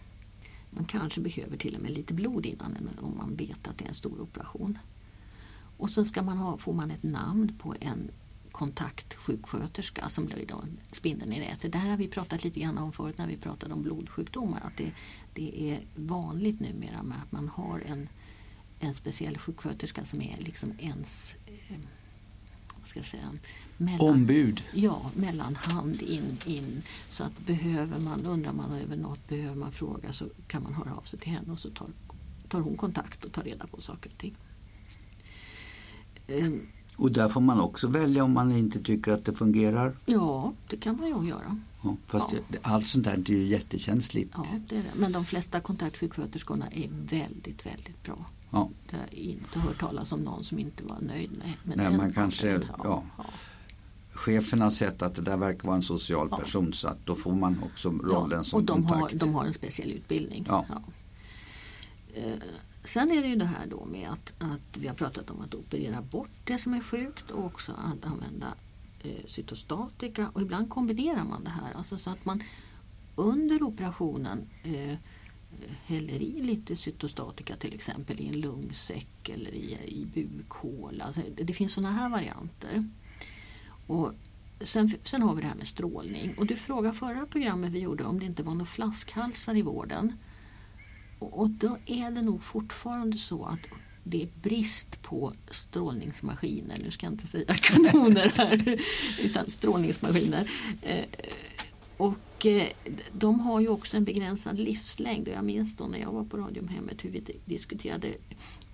Man 0.70 0.86
kanske 0.86 1.22
behöver 1.22 1.58
till 1.58 1.76
och 1.76 1.82
med 1.82 1.92
lite 1.92 2.14
blod 2.14 2.46
innan 2.46 2.90
om 3.02 3.18
man 3.18 3.36
vet 3.36 3.68
att 3.68 3.78
det 3.78 3.86
är 3.86 3.90
en 3.90 3.94
stor 3.94 4.22
operation. 4.22 4.78
Och 5.78 5.90
så 5.90 6.06
ska 6.06 6.22
man 6.22 6.38
ha, 6.38 6.58
får 6.58 6.74
man 6.74 6.92
ett 6.92 7.04
namn 7.04 7.54
på 7.60 7.76
en 7.80 8.12
kontaktsjuksköterska 8.52 10.10
som 10.10 10.26
blir 10.26 10.46
då 10.48 10.64
spindeln 10.92 11.34
i 11.34 11.40
nätet. 11.40 11.72
Det 11.72 11.78
här 11.78 11.90
har 11.90 11.98
vi 11.98 12.08
pratat 12.08 12.44
lite 12.44 12.60
grann 12.60 12.78
om 12.78 12.92
förut 12.92 13.18
när 13.18 13.28
vi 13.28 13.38
pratade 13.38 13.74
om 13.74 13.84
blodsjukdomar. 13.84 14.62
Att 14.66 14.78
det, 14.78 14.92
det 15.34 15.72
är 15.72 15.80
vanligt 15.96 16.60
numera 16.60 17.04
med 17.04 17.18
att 17.18 17.32
man 17.32 17.48
har 17.48 17.80
en, 17.80 18.10
en 18.80 18.94
speciell 18.94 19.38
sjuksköterska 19.38 20.06
som 20.06 20.22
är 20.22 20.38
liksom 20.38 20.74
ens 20.80 21.36
eh, 21.46 21.78
ska 22.96 23.00
jag 23.00 23.06
säga, 23.06 23.34
mellan, 23.78 24.10
Ombud? 24.10 24.64
Ja, 24.74 25.12
mellanhand 25.14 26.02
in, 26.02 26.38
in. 26.46 26.82
Så 27.10 27.24
att 27.24 27.40
behöver 27.46 28.00
man, 28.00 28.26
undrar 28.26 28.54
man 28.54 28.72
över 28.72 28.98
något, 28.98 29.28
behöver 29.28 29.56
man 29.56 29.72
fråga 29.72 30.14
så 30.14 30.26
kan 30.48 30.64
man 30.64 30.74
höra 30.74 30.96
av 30.96 31.02
sig 31.02 31.20
till 31.20 31.32
henne 31.32 31.52
och 31.52 31.60
så 31.60 31.70
tar, 31.70 31.88
tar 32.50 32.60
hon 32.60 32.78
kontakt 32.78 33.26
och 33.26 33.32
tar 33.32 33.44
reda 33.44 33.68
på 33.68 33.82
saker 33.82 34.10
och 34.10 34.18
ting. 34.18 34.36
Um, 36.28 36.68
och 36.98 37.12
där 37.12 37.30
får 37.30 37.42
man 37.42 37.60
också 37.60 37.88
välja 37.88 38.24
om 38.24 38.32
man 38.32 38.52
inte 38.52 38.80
tycker 38.84 39.12
att 39.12 39.26
det 39.26 39.34
fungerar? 39.34 39.96
Ja, 40.06 40.54
det 40.68 40.78
kan 40.78 40.98
man 40.98 41.08
ju 41.08 41.30
göra. 41.30 41.60
Ja, 41.84 41.98
fast 42.08 42.34
ja. 42.34 42.40
Det, 42.48 42.58
allt 42.62 42.88
sånt 42.88 43.06
där 43.06 43.14
är 43.14 43.30
ju 43.30 43.44
jättekänsligt. 43.44 44.34
Ja, 44.36 44.46
det 44.70 44.76
är 44.76 44.84
det. 44.84 44.92
Men 44.96 45.12
de 45.12 45.26
flesta 45.26 45.60
kontaktsjuksköterskorna 45.60 46.68
är 46.68 46.90
väldigt, 46.92 47.66
väldigt 47.66 48.04
bra. 48.04 48.26
Ja. 48.56 48.70
Jag 48.92 49.00
har 49.00 49.14
inte 49.14 49.60
hört 49.60 49.80
talas 49.80 50.12
om 50.12 50.20
någon 50.20 50.44
som 50.44 50.60
inte 50.60 50.84
var 50.84 51.00
nöjd 51.02 51.32
med, 51.32 51.54
med 51.64 51.78
Nej, 51.78 51.98
man 51.98 52.14
kanske, 52.14 52.48
ja, 52.48 53.04
ja. 53.18 53.26
Chefen 54.14 54.62
har 54.62 54.70
sett 54.70 55.02
att 55.02 55.16
det 55.16 55.22
där 55.22 55.38
verkar 55.38 55.68
vara 55.68 55.76
en 55.76 55.82
social 55.82 56.30
person 56.30 56.74
så 56.74 56.88
att 56.88 57.06
då 57.06 57.16
får 57.16 57.34
man 57.36 57.64
också 57.64 57.90
rollen 57.90 58.46
som 58.46 58.60
och 58.60 58.66
de 58.66 58.88
kontakt. 58.88 59.14
Har, 59.14 59.20
de 59.20 59.36
har 59.36 59.46
en 59.46 59.54
speciell 59.54 59.92
utbildning. 59.92 60.46
Ja. 60.48 60.66
Eh, 62.14 62.34
sen 62.84 63.12
är 63.12 63.22
det 63.22 63.28
ju 63.28 63.36
det 63.36 63.46
här 63.46 63.68
då 63.68 63.86
med 63.86 64.10
att, 64.10 64.34
att 64.40 64.78
vi 64.78 64.88
har 64.88 64.96
pratat 64.96 65.30
om 65.30 65.42
att 65.42 65.54
operera 65.54 66.02
bort 66.02 66.30
det 66.44 66.58
som 66.58 66.74
är 66.74 66.82
sjukt 66.82 67.32
och 67.32 67.46
också 67.46 67.72
att 67.72 68.06
använda 68.06 68.48
eh, 69.04 69.26
cytostatika 69.26 70.30
och 70.34 70.42
ibland 70.42 70.70
kombinerar 70.70 71.24
man 71.24 71.44
det 71.44 71.50
här. 71.50 71.72
Alltså 71.76 71.98
så 71.98 72.10
att 72.10 72.26
man 72.26 72.44
under 73.16 73.64
operationen 73.64 74.50
eh, 74.64 74.98
häller 75.86 76.22
i 76.22 76.40
lite 76.40 76.76
cytostatika 76.76 77.56
till 77.56 77.74
exempel 77.74 78.22
i 78.22 78.28
en 78.28 78.40
lungsäck 78.40 79.30
eller 79.30 79.52
i, 79.52 79.78
i 79.86 80.06
bukhåla. 80.06 81.04
Alltså, 81.04 81.22
det 81.36 81.54
finns 81.54 81.74
sådana 81.74 81.96
här 81.96 82.10
varianter. 82.10 82.84
Och 83.88 84.14
sen, 84.62 84.94
sen 85.04 85.22
har 85.22 85.36
vi 85.36 85.42
det 85.42 85.48
här 85.48 85.56
med 85.56 85.68
strålning. 85.68 86.34
Och 86.38 86.46
du 86.46 86.56
frågade 86.56 86.98
förra 86.98 87.26
programmet 87.26 87.72
vi 87.72 87.80
gjorde 87.80 88.04
om 88.04 88.20
det 88.20 88.26
inte 88.26 88.44
var 88.44 88.54
några 88.54 88.66
flaskhalsar 88.66 89.56
i 89.56 89.62
vården. 89.62 90.14
Och, 91.20 91.40
och 91.40 91.50
då 91.50 91.78
är 91.86 92.12
det 92.12 92.22
nog 92.22 92.44
fortfarande 92.44 93.18
så 93.18 93.46
att 93.46 93.60
det 94.04 94.24
är 94.24 94.30
brist 94.42 95.02
på 95.02 95.34
strålningsmaskiner. 95.52 96.78
Nu 96.84 96.92
ska 96.92 97.06
jag 97.06 97.14
inte 97.14 97.28
säga 97.28 97.54
kanoner 97.56 98.34
här, 98.36 98.80
utan 99.24 99.50
strålningsmaskiner. 99.50 100.52
Eh, 100.82 101.06
och 101.98 102.46
eh, 102.46 102.68
de 103.12 103.40
har 103.40 103.60
ju 103.60 103.68
också 103.68 103.98
en 103.98 104.04
begränsad 104.04 104.58
livslängd. 104.58 105.28
Och 105.28 105.34
jag 105.34 105.44
minns 105.46 105.76
då 105.76 105.86
när 105.86 106.00
jag 106.00 106.12
var 106.12 106.24
på 106.24 106.38
Radiumhemmet 106.38 107.06
hur 107.06 107.10
vi 107.10 107.24
diskuterade 107.46 108.14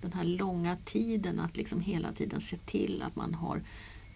den 0.00 0.12
här 0.12 0.24
långa 0.24 0.76
tiden 0.84 1.40
att 1.40 1.56
liksom 1.56 1.80
hela 1.80 2.12
tiden 2.12 2.40
se 2.40 2.56
till 2.56 3.02
att 3.02 3.16
man 3.16 3.34
har 3.34 3.62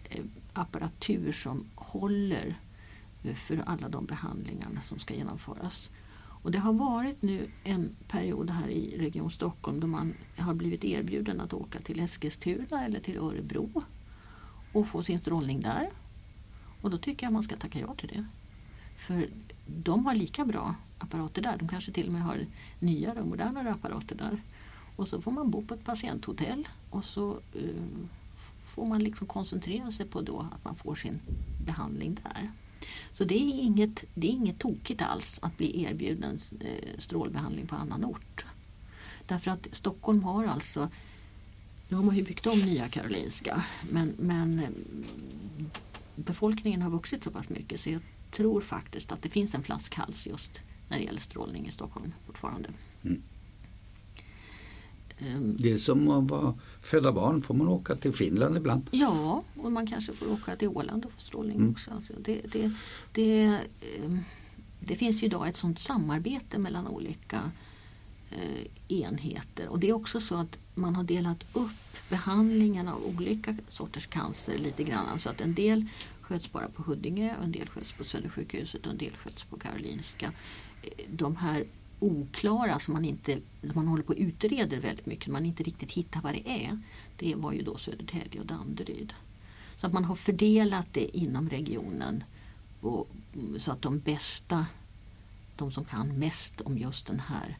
eh, 0.09 0.23
apparatur 0.53 1.31
som 1.31 1.65
håller 1.75 2.59
eh, 3.23 3.35
för 3.35 3.63
alla 3.65 3.89
de 3.89 4.05
behandlingarna 4.05 4.81
som 4.81 4.99
ska 4.99 5.13
genomföras. 5.13 5.89
Och 6.41 6.51
det 6.51 6.59
har 6.59 6.73
varit 6.73 7.21
nu 7.21 7.51
en 7.63 7.95
period 8.07 8.49
här 8.49 8.67
i 8.67 8.97
Region 8.97 9.31
Stockholm 9.31 9.79
då 9.79 9.87
man 9.87 10.13
har 10.37 10.53
blivit 10.53 10.83
erbjuden 10.83 11.41
att 11.41 11.53
åka 11.53 11.79
till 11.79 11.99
Eskilstuna 11.99 12.85
eller 12.85 12.99
till 12.99 13.17
Örebro 13.17 13.83
och 14.73 14.87
få 14.87 15.01
sin 15.01 15.19
strålning 15.19 15.61
där. 15.61 15.89
Och 16.81 16.89
då 16.89 16.97
tycker 16.97 17.25
jag 17.25 17.33
man 17.33 17.43
ska 17.43 17.55
tacka 17.55 17.79
ja 17.79 17.95
till 17.95 18.07
det. 18.07 18.25
För 19.07 19.29
de 19.65 20.05
har 20.05 20.15
lika 20.15 20.45
bra 20.45 20.75
apparater 20.97 21.41
där. 21.41 21.57
De 21.57 21.67
kanske 21.67 21.91
till 21.91 22.07
och 22.07 22.13
med 22.13 22.21
har 22.21 22.45
nyare 22.79 23.21
och 23.21 23.27
modernare 23.27 23.71
apparater 23.71 24.15
där. 24.15 24.41
Och 24.95 25.07
så 25.07 25.21
får 25.21 25.31
man 25.31 25.51
bo 25.51 25.65
på 25.65 25.73
ett 25.73 25.85
patienthotell 25.85 26.67
och 26.89 27.03
så 27.03 27.31
uh, 27.55 28.07
får 28.65 28.85
man 28.85 29.03
liksom 29.03 29.27
koncentrera 29.27 29.91
sig 29.91 30.05
på 30.05 30.21
då 30.21 30.39
att 30.39 30.65
man 30.65 30.75
får 30.75 30.95
sin 30.95 31.19
behandling 31.65 32.19
där. 32.23 32.51
Så 33.11 33.23
det 33.23 33.35
är 33.35 33.61
inget, 33.61 34.03
det 34.13 34.27
är 34.27 34.31
inget 34.31 34.59
tokigt 34.59 35.01
alls 35.01 35.39
att 35.41 35.57
bli 35.57 35.83
erbjuden 35.83 36.39
eh, 36.59 36.99
strålbehandling 36.99 37.67
på 37.67 37.75
annan 37.75 38.05
ort. 38.05 38.45
Därför 39.25 39.51
att 39.51 39.67
Stockholm 39.71 40.23
har 40.23 40.45
alltså, 40.45 40.89
nu 41.89 41.95
har 41.95 42.03
man 42.03 42.15
ju 42.15 42.23
byggt 42.23 42.47
om 42.47 42.59
Nya 42.59 42.87
Karolinska 42.87 43.63
men, 43.91 44.13
men 44.19 44.59
eh, 44.59 44.69
befolkningen 46.15 46.81
har 46.81 46.89
vuxit 46.89 47.23
så 47.23 47.31
pass 47.31 47.49
mycket 47.49 47.79
så 47.79 47.89
jag 47.89 48.01
tror 48.31 48.61
faktiskt 48.61 49.11
att 49.11 49.21
det 49.21 49.29
finns 49.29 49.55
en 49.55 49.63
flaskhals 49.63 50.27
just 50.27 50.51
när 50.89 50.97
det 50.97 51.03
gäller 51.03 51.21
strålning 51.21 51.67
i 51.67 51.71
Stockholm 51.71 52.13
fortfarande. 52.25 52.69
Mm. 53.03 53.21
Ehm. 55.19 55.55
Det 55.59 55.71
är 55.71 55.77
som 55.77 56.09
att 56.09 56.29
vara, 56.29 56.53
föda 56.81 57.11
barn, 57.11 57.41
får 57.41 57.53
man 57.53 57.67
åka 57.67 57.95
till 57.95 58.13
Finland 58.13 58.57
ibland? 58.57 58.89
Ja, 58.91 59.43
och 59.55 59.71
man 59.71 59.87
kanske 59.87 60.13
får 60.13 60.31
åka 60.31 60.55
till 60.55 60.67
Åland 60.67 61.05
och 61.05 61.11
få 61.11 61.19
strålning 61.19 61.57
mm. 61.57 61.71
också. 61.71 61.91
Alltså 61.91 62.13
det, 62.23 62.41
det, 62.51 62.71
det, 63.11 63.45
ehm, 63.45 64.19
det, 64.79 64.95
finns 64.95 65.21
ju 65.21 65.25
idag 65.25 65.47
ett 65.47 65.57
sådant 65.57 65.79
samarbete 65.79 66.57
mellan 66.57 66.87
olika 66.87 67.51
eh, 68.31 68.97
enheter 69.01 69.67
och 69.67 69.79
det 69.79 69.89
är 69.89 69.93
också 69.93 70.19
så 70.19 70.35
att 70.35 70.57
man 70.75 70.95
har 70.95 71.03
delat 71.03 71.43
upp 71.53 71.71
behandlingen 72.09 72.87
av 72.87 73.05
olika 73.05 73.55
sorters 73.69 74.07
cancer 74.07 74.57
lite 74.57 74.83
grann. 74.83 75.19
Så 75.19 75.29
att 75.29 75.41
en 75.41 75.53
del 75.53 75.85
sköts 76.27 76.51
bara 76.51 76.69
på 76.69 76.83
Huddinge, 76.83 77.35
en 77.43 77.51
del 77.51 77.69
sköts 77.69 77.93
på 77.93 78.03
Södersjukhuset 78.03 78.85
och 78.85 78.91
en 78.91 78.97
del 78.97 79.17
sköts 79.17 79.43
på 79.43 79.57
Karolinska. 79.59 80.31
Eh, 80.83 81.05
de 81.09 81.35
här 81.35 81.63
oklara 81.99 82.79
som 82.79 82.93
man 82.93 83.05
inte 83.05 83.39
man 83.61 83.87
håller 83.87 84.03
på 84.03 84.13
och 84.13 84.19
utreder 84.19 84.79
väldigt 84.79 85.05
mycket, 85.05 85.27
man 85.27 85.45
inte 85.45 85.63
riktigt 85.63 85.91
hittar 85.91 86.21
vad 86.21 86.33
det 86.33 86.49
är. 86.49 86.79
Det 87.17 87.35
var 87.35 87.51
ju 87.51 87.61
då 87.61 87.77
Södertälje 87.77 88.39
och 88.39 88.45
Danderyd. 88.45 89.13
Så 89.77 89.87
att 89.87 89.93
man 89.93 90.03
har 90.03 90.15
fördelat 90.15 90.87
det 90.91 91.17
inom 91.17 91.49
regionen 91.49 92.23
och, 92.81 93.09
mm, 93.33 93.59
så 93.59 93.71
att 93.71 93.81
de 93.81 93.99
bästa, 93.99 94.65
de 95.55 95.71
som 95.71 95.85
kan 95.85 96.19
mest 96.19 96.61
om 96.61 96.77
just 96.77 97.07
den 97.07 97.19
här 97.19 97.57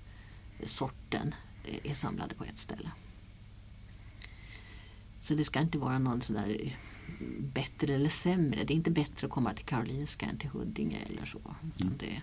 eh, 0.59 0.67
sorten 0.67 1.35
eh, 1.63 1.91
är 1.91 1.95
samlade 1.95 2.35
på 2.35 2.43
ett 2.43 2.59
ställe. 2.59 2.91
Så 5.21 5.35
det 5.35 5.45
ska 5.45 5.59
inte 5.59 5.77
vara 5.77 5.99
någon 5.99 6.21
sån 6.21 6.35
där 6.35 6.77
bättre 7.39 7.93
eller 7.93 8.09
sämre. 8.09 8.63
Det 8.63 8.73
är 8.73 8.75
inte 8.75 8.91
bättre 8.91 9.27
att 9.27 9.33
komma 9.33 9.53
till 9.53 9.65
Karolinska 9.65 10.25
än 10.25 10.37
till 10.37 10.49
Huddinge 10.49 10.97
eller 11.09 11.25
så. 11.25 11.55
Mm. 11.81 11.93
Det, 11.99 12.21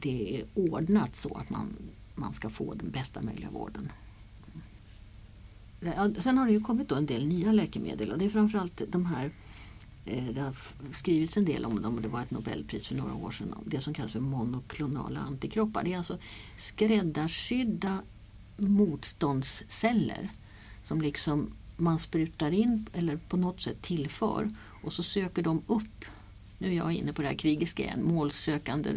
det 0.00 0.40
är 0.40 0.44
ordnat 0.54 1.16
så 1.16 1.34
att 1.36 1.50
man, 1.50 1.76
man 2.14 2.32
ska 2.32 2.50
få 2.50 2.74
den 2.74 2.90
bästa 2.90 3.22
möjliga 3.22 3.50
vården. 3.50 3.92
Sen 6.18 6.38
har 6.38 6.46
det 6.46 6.52
ju 6.52 6.60
kommit 6.60 6.92
en 6.92 7.06
del 7.06 7.26
nya 7.26 7.52
läkemedel 7.52 8.12
och 8.12 8.18
det 8.18 8.24
är 8.24 8.30
framförallt 8.30 8.82
de 8.88 9.06
här 9.06 9.30
eh, 10.04 10.24
det 10.24 10.40
har 10.40 10.56
skrivits 10.92 11.36
en 11.36 11.44
del 11.44 11.64
om 11.64 11.82
dem 11.82 11.96
och 11.96 12.02
det 12.02 12.08
var 12.08 12.20
ett 12.20 12.30
Nobelpris 12.30 12.88
för 12.88 12.94
några 12.94 13.14
år 13.14 13.30
sedan. 13.30 13.54
Det 13.66 13.80
som 13.80 13.94
kallas 13.94 14.12
för 14.12 14.20
monoklonala 14.20 15.20
antikroppar. 15.20 15.84
Det 15.84 15.92
är 15.92 15.98
alltså 15.98 16.18
skräddarsydda 16.58 18.02
motståndsceller 18.56 20.30
som 20.84 21.00
liksom 21.00 21.52
man 21.78 21.98
sprutar 21.98 22.50
in 22.50 22.86
eller 22.92 23.16
på 23.16 23.36
något 23.36 23.60
sätt 23.60 23.82
tillför 23.82 24.50
och 24.82 24.92
så 24.92 25.02
söker 25.02 25.42
de 25.42 25.62
upp 25.66 26.04
nu 26.58 26.68
är 26.68 26.76
jag 26.76 26.92
inne 26.92 27.12
på 27.12 27.22
det 27.22 27.28
här 27.28 27.34
krigiska 27.34 27.82
igen, 27.82 28.04
målsökande 28.04 28.90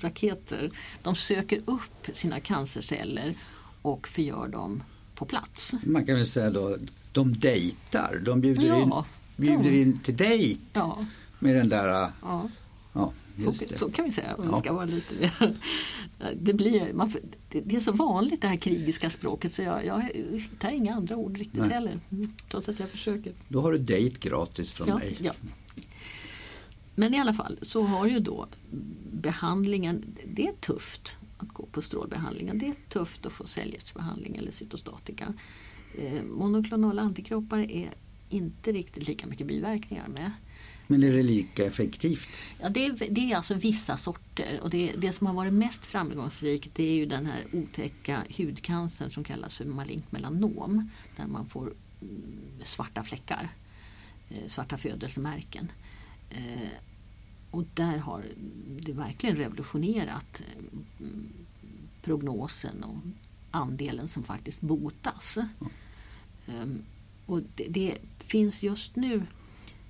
raketer. 0.00 0.70
De 1.02 1.14
söker 1.14 1.62
upp 1.64 2.06
sina 2.14 2.40
cancerceller 2.40 3.34
och 3.82 4.08
förgör 4.08 4.48
dem 4.48 4.82
på 5.14 5.24
plats. 5.24 5.74
Man 5.82 6.06
kan 6.06 6.14
väl 6.14 6.26
säga 6.26 6.50
då, 6.50 6.76
de 7.12 7.38
dejtar, 7.38 8.22
de 8.24 8.40
bjuder, 8.40 8.66
ja, 8.66 8.82
in, 8.82 8.92
bjuder 9.36 9.70
de. 9.70 9.82
in 9.82 9.98
till 9.98 10.16
dejt 10.16 10.60
ja. 10.72 11.06
med 11.38 11.56
den 11.56 11.68
där 11.68 12.10
ja. 12.22 12.48
Ja, 12.92 13.12
så, 13.44 13.52
så, 13.76 13.90
kan 13.90 14.04
vi 14.04 14.12
säga. 14.12 14.36
ja. 14.50 14.60
ska 14.60 14.72
vara 14.72 14.84
lite 14.84 15.14
mer. 15.14 15.56
Det, 16.36 16.52
blir, 16.52 16.92
man, 16.92 17.12
det 17.48 17.76
är 17.76 17.80
så 17.80 17.92
vanligt 17.92 18.40
det 18.40 18.48
här 18.48 18.56
krigiska 18.56 19.10
språket 19.10 19.52
så 19.52 19.62
jag, 19.62 19.86
jag 19.86 20.00
hittar 20.00 20.70
inga 20.70 20.94
andra 20.94 21.16
ord 21.16 21.38
riktigt 21.38 21.60
Nej. 21.60 21.70
heller. 21.70 22.00
Trots 22.50 22.68
att 22.68 22.78
jag 22.78 22.88
försöker. 22.88 23.32
Då 23.48 23.60
har 23.60 23.72
du 23.72 23.78
dejt 23.78 24.28
gratis 24.28 24.72
från 24.72 24.88
ja, 24.88 24.98
mig. 24.98 25.16
Ja. 25.20 25.32
Men 26.94 27.14
i 27.14 27.20
alla 27.20 27.34
fall 27.34 27.58
så 27.62 27.82
har 27.82 28.06
ju 28.06 28.18
då 28.18 28.46
behandlingen, 29.12 30.16
det 30.24 30.46
är 30.46 30.52
tufft 30.52 31.16
att 31.38 31.48
gå 31.48 31.66
på 31.66 31.82
strålbehandlingen. 31.82 32.58
Det 32.58 32.66
är 32.66 32.74
tufft 32.88 33.26
att 33.26 33.32
få 33.32 33.46
cellgiftsbehandling 33.46 34.36
eller 34.36 34.52
cytostatika. 34.52 35.34
Eh, 35.98 36.22
monoklonala 36.22 37.02
antikroppar 37.02 37.58
är 37.58 37.90
inte 38.28 38.72
riktigt 38.72 39.08
lika 39.08 39.26
mycket 39.26 39.46
biverkningar 39.46 40.08
med. 40.08 40.30
Men 40.90 41.02
är 41.02 41.12
det 41.12 41.22
lika 41.22 41.66
effektivt? 41.66 42.28
Ja, 42.60 42.68
det 42.68 42.86
är, 42.86 43.08
det 43.10 43.32
är 43.32 43.36
alltså 43.36 43.54
vissa 43.54 43.96
sorter 43.96 44.60
och 44.62 44.70
det, 44.70 44.92
det 44.98 45.12
som 45.12 45.26
har 45.26 45.34
varit 45.34 45.52
mest 45.52 45.86
framgångsrikt 45.86 46.74
det 46.74 46.84
är 46.84 46.94
ju 46.94 47.06
den 47.06 47.26
här 47.26 47.44
otäcka 47.52 48.22
hudcancern 48.36 49.10
som 49.10 49.24
kallas 49.24 49.56
för 49.56 49.64
malignt 49.64 50.12
melanom. 50.12 50.90
Där 51.16 51.26
man 51.26 51.48
får 51.48 51.62
mm, 52.00 52.22
svarta 52.64 53.02
fläckar, 53.02 53.48
eh, 54.30 54.48
svarta 54.48 54.78
födelsemärken. 54.78 55.72
Eh, 56.30 56.68
och 57.50 57.64
där 57.74 57.98
har 57.98 58.24
det 58.80 58.92
verkligen 58.92 59.36
revolutionerat 59.36 60.40
eh, 60.40 61.06
prognosen 62.02 62.84
och 62.84 62.96
andelen 63.50 64.08
som 64.08 64.22
faktiskt 64.22 64.60
botas. 64.60 65.38
Mm. 66.46 66.82
och 67.26 67.40
det, 67.54 67.66
det, 67.68 67.98
finns 68.18 68.62
just 68.62 68.96
nu 68.96 69.26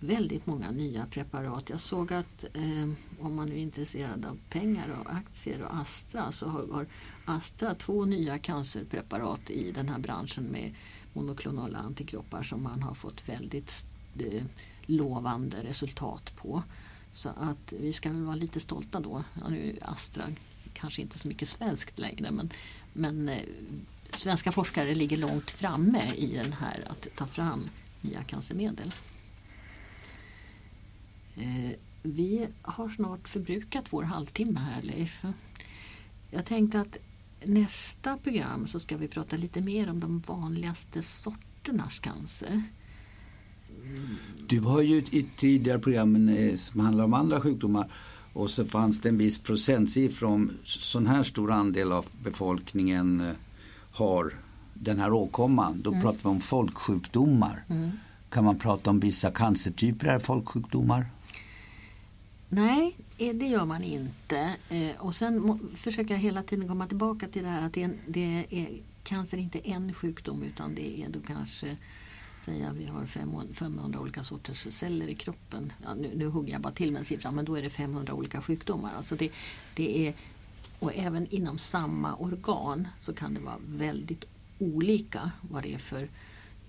väldigt 0.00 0.46
många 0.46 0.70
nya 0.70 1.06
preparat. 1.06 1.68
Jag 1.68 1.80
såg 1.80 2.12
att 2.12 2.44
eh, 2.54 2.90
om 3.20 3.34
man 3.36 3.52
är 3.52 3.56
intresserad 3.56 4.24
av 4.24 4.38
pengar 4.48 5.00
och 5.00 5.14
aktier 5.14 5.62
och 5.62 5.76
Astra 5.76 6.32
så 6.32 6.48
har, 6.48 6.66
har 6.66 6.86
Astra 7.24 7.74
två 7.74 8.04
nya 8.04 8.38
cancerpreparat 8.38 9.50
i 9.50 9.72
den 9.72 9.88
här 9.88 9.98
branschen 9.98 10.44
med 10.44 10.74
monoklonala 11.12 11.78
antikroppar 11.78 12.42
som 12.42 12.62
man 12.62 12.82
har 12.82 12.94
fått 12.94 13.28
väldigt 13.28 13.84
eh, 14.18 14.44
lovande 14.86 15.64
resultat 15.64 16.36
på. 16.36 16.62
Så 17.12 17.28
att 17.28 17.72
vi 17.72 17.92
ska 17.92 18.08
väl 18.08 18.22
vara 18.22 18.36
lite 18.36 18.60
stolta 18.60 19.00
då. 19.00 19.24
Ja, 19.40 19.48
nu 19.48 19.70
är 19.70 19.90
Astra 19.90 20.24
kanske 20.74 21.02
inte 21.02 21.18
så 21.18 21.28
mycket 21.28 21.48
svenskt 21.48 21.98
längre 21.98 22.30
men, 22.30 22.52
men 22.92 23.28
eh, 23.28 23.42
svenska 24.10 24.52
forskare 24.52 24.94
ligger 24.94 25.16
långt 25.16 25.50
framme 25.50 26.12
i 26.16 26.36
den 26.36 26.52
här 26.52 26.84
att 26.90 27.06
ta 27.16 27.26
fram 27.26 27.68
nya 28.00 28.22
cancermedel. 28.22 28.92
Eh, 31.40 31.72
vi 32.02 32.48
har 32.62 32.88
snart 32.88 33.28
förbrukat 33.28 33.84
vår 33.90 34.02
halvtimme 34.02 34.60
här 34.60 34.82
Leif. 34.82 35.24
Jag 36.30 36.46
tänkte 36.46 36.80
att 36.80 36.96
nästa 37.44 38.16
program 38.16 38.68
så 38.68 38.80
ska 38.80 38.96
vi 38.96 39.08
prata 39.08 39.36
lite 39.36 39.60
mer 39.60 39.90
om 39.90 40.00
de 40.00 40.22
vanligaste 40.26 41.02
sorternas 41.02 41.98
cancer. 41.98 42.62
Du 44.46 44.60
har 44.60 44.80
ju 44.80 44.96
i 44.96 45.26
tidigare 45.36 45.78
program 45.78 46.28
eh, 46.28 46.56
som 46.56 46.80
handlar 46.80 47.04
om 47.04 47.14
andra 47.14 47.40
sjukdomar 47.40 47.90
och 48.32 48.50
så 48.50 48.64
fanns 48.64 49.00
det 49.00 49.08
en 49.08 49.18
viss 49.18 49.38
procentsiffra 49.38 50.28
om 50.28 50.50
sån 50.64 51.06
här 51.06 51.22
stor 51.22 51.50
andel 51.50 51.92
av 51.92 52.06
befolkningen 52.22 53.20
eh, 53.20 53.34
har 53.92 54.34
den 54.74 54.98
här 54.98 55.12
åkomman. 55.12 55.80
Då 55.82 55.90
mm. 55.90 56.02
pratar 56.02 56.22
vi 56.22 56.28
om 56.28 56.40
folksjukdomar. 56.40 57.64
Mm. 57.68 57.90
Kan 58.28 58.44
man 58.44 58.58
prata 58.58 58.90
om 58.90 59.00
vissa 59.00 59.30
cancertyper 59.30 60.06
är 60.06 60.18
folksjukdomar? 60.18 61.06
Nej, 62.52 62.96
eh, 63.18 63.34
det 63.34 63.46
gör 63.46 63.64
man 63.64 63.84
inte. 63.84 64.56
Eh, 64.68 64.96
och 64.98 65.14
sen 65.14 65.60
försöker 65.76 66.14
jag 66.14 66.20
hela 66.20 66.42
tiden 66.42 66.68
komma 66.68 66.86
tillbaka 66.86 67.28
till 67.28 67.42
det 67.42 67.48
här 67.48 67.66
att 67.66 67.72
det 67.72 67.82
är, 67.82 67.98
det 68.06 68.46
är 68.50 68.68
cancer 69.02 69.38
inte 69.38 69.58
en 69.58 69.94
sjukdom 69.94 70.42
utan 70.42 70.74
det 70.74 71.02
är 71.02 71.08
då 71.08 71.20
kanske 71.20 71.76
säga 72.44 72.72
vi 72.72 72.86
har 72.86 73.06
500 73.54 74.00
olika 74.00 74.24
sorters 74.24 74.66
celler 74.70 75.08
i 75.08 75.14
kroppen. 75.14 75.72
Ja, 75.82 75.94
nu, 75.94 76.10
nu 76.14 76.26
hugger 76.26 76.52
jag 76.52 76.60
bara 76.60 76.72
till 76.72 76.92
med 76.92 76.98
en 76.98 77.04
siffra 77.04 77.30
men 77.30 77.44
då 77.44 77.54
är 77.54 77.62
det 77.62 77.70
500 77.70 78.14
olika 78.14 78.42
sjukdomar. 78.42 78.92
Alltså 78.96 79.16
det, 79.16 79.32
det 79.74 80.08
är, 80.08 80.14
och 80.78 80.94
även 80.94 81.26
inom 81.26 81.58
samma 81.58 82.14
organ 82.14 82.88
så 83.02 83.14
kan 83.14 83.34
det 83.34 83.40
vara 83.40 83.58
väldigt 83.66 84.24
olika 84.58 85.30
vad 85.40 85.62
det 85.62 85.74
är 85.74 85.78
för 85.78 86.02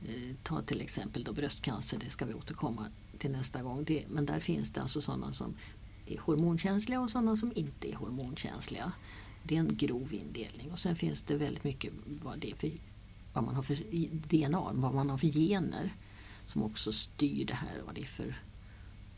eh, 0.07 0.35
Ta 0.43 0.61
till 0.61 0.81
exempel 0.81 1.23
då 1.23 1.33
bröstcancer, 1.33 1.99
det 2.03 2.09
ska 2.09 2.25
vi 2.25 2.33
återkomma 2.33 2.85
till 3.21 3.31
nästa 3.31 3.63
gång. 3.63 3.83
Det, 3.83 4.05
men 4.09 4.25
där 4.25 4.39
finns 4.39 4.73
det 4.73 4.81
alltså 4.81 5.01
sådana 5.01 5.33
som 5.33 5.55
är 6.05 6.17
hormonkänsliga 6.17 7.01
och 7.01 7.09
sådana 7.09 7.37
som 7.37 7.51
inte 7.55 7.91
är 7.91 7.95
hormonkänsliga. 7.95 8.91
Det 9.43 9.55
är 9.55 9.59
en 9.59 9.77
grov 9.77 10.13
indelning 10.13 10.71
och 10.71 10.79
sen 10.79 10.95
finns 10.95 11.21
det 11.21 11.35
väldigt 11.35 11.63
mycket 11.63 11.93
vad 12.05 12.39
det 12.39 12.51
är 12.51 12.55
för 12.55 12.71
vad 13.33 13.43
man 13.43 13.55
har 13.55 13.63
för 13.63 13.77
DNA, 14.27 14.71
vad 14.73 14.93
man 14.93 15.09
har 15.09 15.17
för 15.17 15.27
gener 15.27 15.93
som 16.45 16.63
också 16.63 16.91
styr 16.91 17.45
det 17.45 17.53
här, 17.53 17.81
vad 17.85 17.95
det 17.95 18.01
är 18.01 18.05
för 18.05 18.35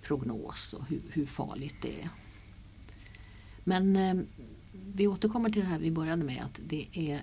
prognos 0.01 0.73
och 0.73 0.85
hur, 0.85 1.01
hur 1.09 1.25
farligt 1.25 1.75
det 1.81 2.01
är. 2.01 2.09
Men 3.63 3.95
eh, 3.95 4.15
vi 4.71 5.07
återkommer 5.07 5.49
till 5.49 5.61
det 5.61 5.67
här 5.67 5.79
vi 5.79 5.91
började 5.91 6.23
med 6.23 6.43
att 6.43 6.59
det 6.67 6.87
är 6.91 7.21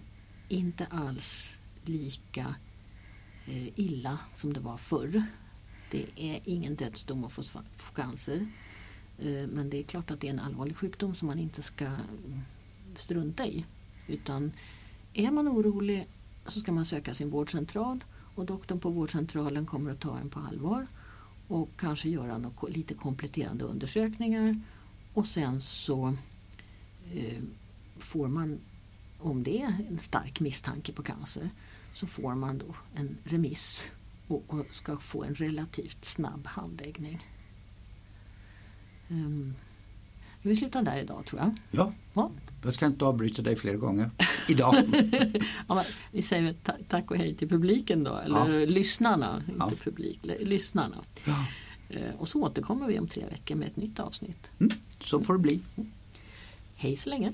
inte 0.49 0.87
alls 0.87 1.55
lika 1.85 2.55
eh, 3.47 3.78
illa 3.78 4.18
som 4.35 4.53
det 4.53 4.61
var 4.61 4.76
förr. 4.76 5.24
Det 5.91 6.07
är 6.16 6.41
ingen 6.45 6.74
dödsdom 6.74 7.24
att 7.24 7.32
få 7.32 7.95
cancer. 7.95 8.47
Men 9.49 9.70
det 9.70 9.78
är 9.78 9.82
klart 9.82 10.11
att 10.11 10.20
det 10.20 10.26
är 10.26 10.30
en 10.32 10.41
allvarlig 10.41 10.76
sjukdom 10.76 11.14
som 11.14 11.28
man 11.28 11.38
inte 11.38 11.62
ska 11.62 11.84
mm, 11.86 12.41
strunta 12.97 13.47
i. 13.47 13.64
Utan 14.07 14.53
är 15.14 15.30
man 15.30 15.49
orolig 15.49 16.07
så 16.47 16.61
ska 16.61 16.72
man 16.72 16.86
söka 16.86 17.14
sin 17.14 17.30
vårdcentral 17.30 18.05
och 18.34 18.47
doktorn 18.47 18.80
på 18.80 18.91
vårdcentralen 18.91 19.66
kommer 19.66 19.91
att 19.91 20.01
ta 20.01 20.18
en 20.18 20.30
på 20.30 20.41
allvar 20.41 20.86
och 21.49 21.68
kanske 21.76 22.09
göra 22.09 22.38
något, 22.38 22.70
lite 22.70 22.95
kompletterande 22.95 23.64
undersökningar 23.64 24.61
och 25.14 25.26
sen 25.26 25.62
så 25.62 26.14
eh, 27.12 27.43
får 27.99 28.28
man, 28.28 28.59
om 29.18 29.43
det 29.43 29.62
är 29.62 29.86
en 29.91 29.99
stark 29.99 30.41
misstanke 30.41 30.93
på 30.93 31.03
cancer, 31.03 31.51
så 31.95 32.07
får 32.07 32.34
man 32.34 32.59
då 32.59 32.74
en 32.95 33.18
remiss 33.24 33.91
och, 34.31 34.45
och 34.47 34.66
ska 34.70 34.97
få 34.97 35.24
en 35.24 35.35
relativt 35.35 36.05
snabb 36.05 36.47
handläggning. 36.47 37.26
Um, 39.09 39.55
vi 40.43 40.57
slutar 40.57 40.83
där 40.83 40.99
idag 40.99 41.26
tror 41.26 41.41
jag. 41.41 41.55
Ja. 41.70 41.93
ja. 42.14 42.31
Jag 42.64 42.74
ska 42.74 42.87
inte 42.87 43.05
avbryta 43.05 43.43
dig 43.43 43.57
fler 43.57 43.74
gånger 43.74 44.11
idag. 44.49 44.74
ja, 45.68 45.85
vi 46.12 46.22
säger 46.22 46.55
tack 46.89 47.11
och 47.11 47.16
hej 47.16 47.35
till 47.35 47.49
publiken 47.49 48.05
då, 48.05 48.16
eller 48.16 48.61
ja. 48.61 48.66
lyssnarna, 48.66 49.43
inte 49.49 49.76
publik, 49.85 50.18
lyssnarna. 50.41 50.97
Ja. 51.24 51.47
Eh, 51.89 52.14
och 52.18 52.28
så 52.28 52.43
återkommer 52.43 52.87
vi 52.87 52.99
om 52.99 53.09
tre 53.09 53.24
veckor 53.31 53.55
med 53.55 53.68
ett 53.68 53.76
nytt 53.76 54.01
avsnitt. 54.01 54.51
Mm, 54.61 54.70
så 55.01 55.20
får 55.20 55.33
det 55.33 55.41
bli. 55.41 55.61
Hej 56.74 56.97
så 56.97 57.11
länge. 57.11 57.33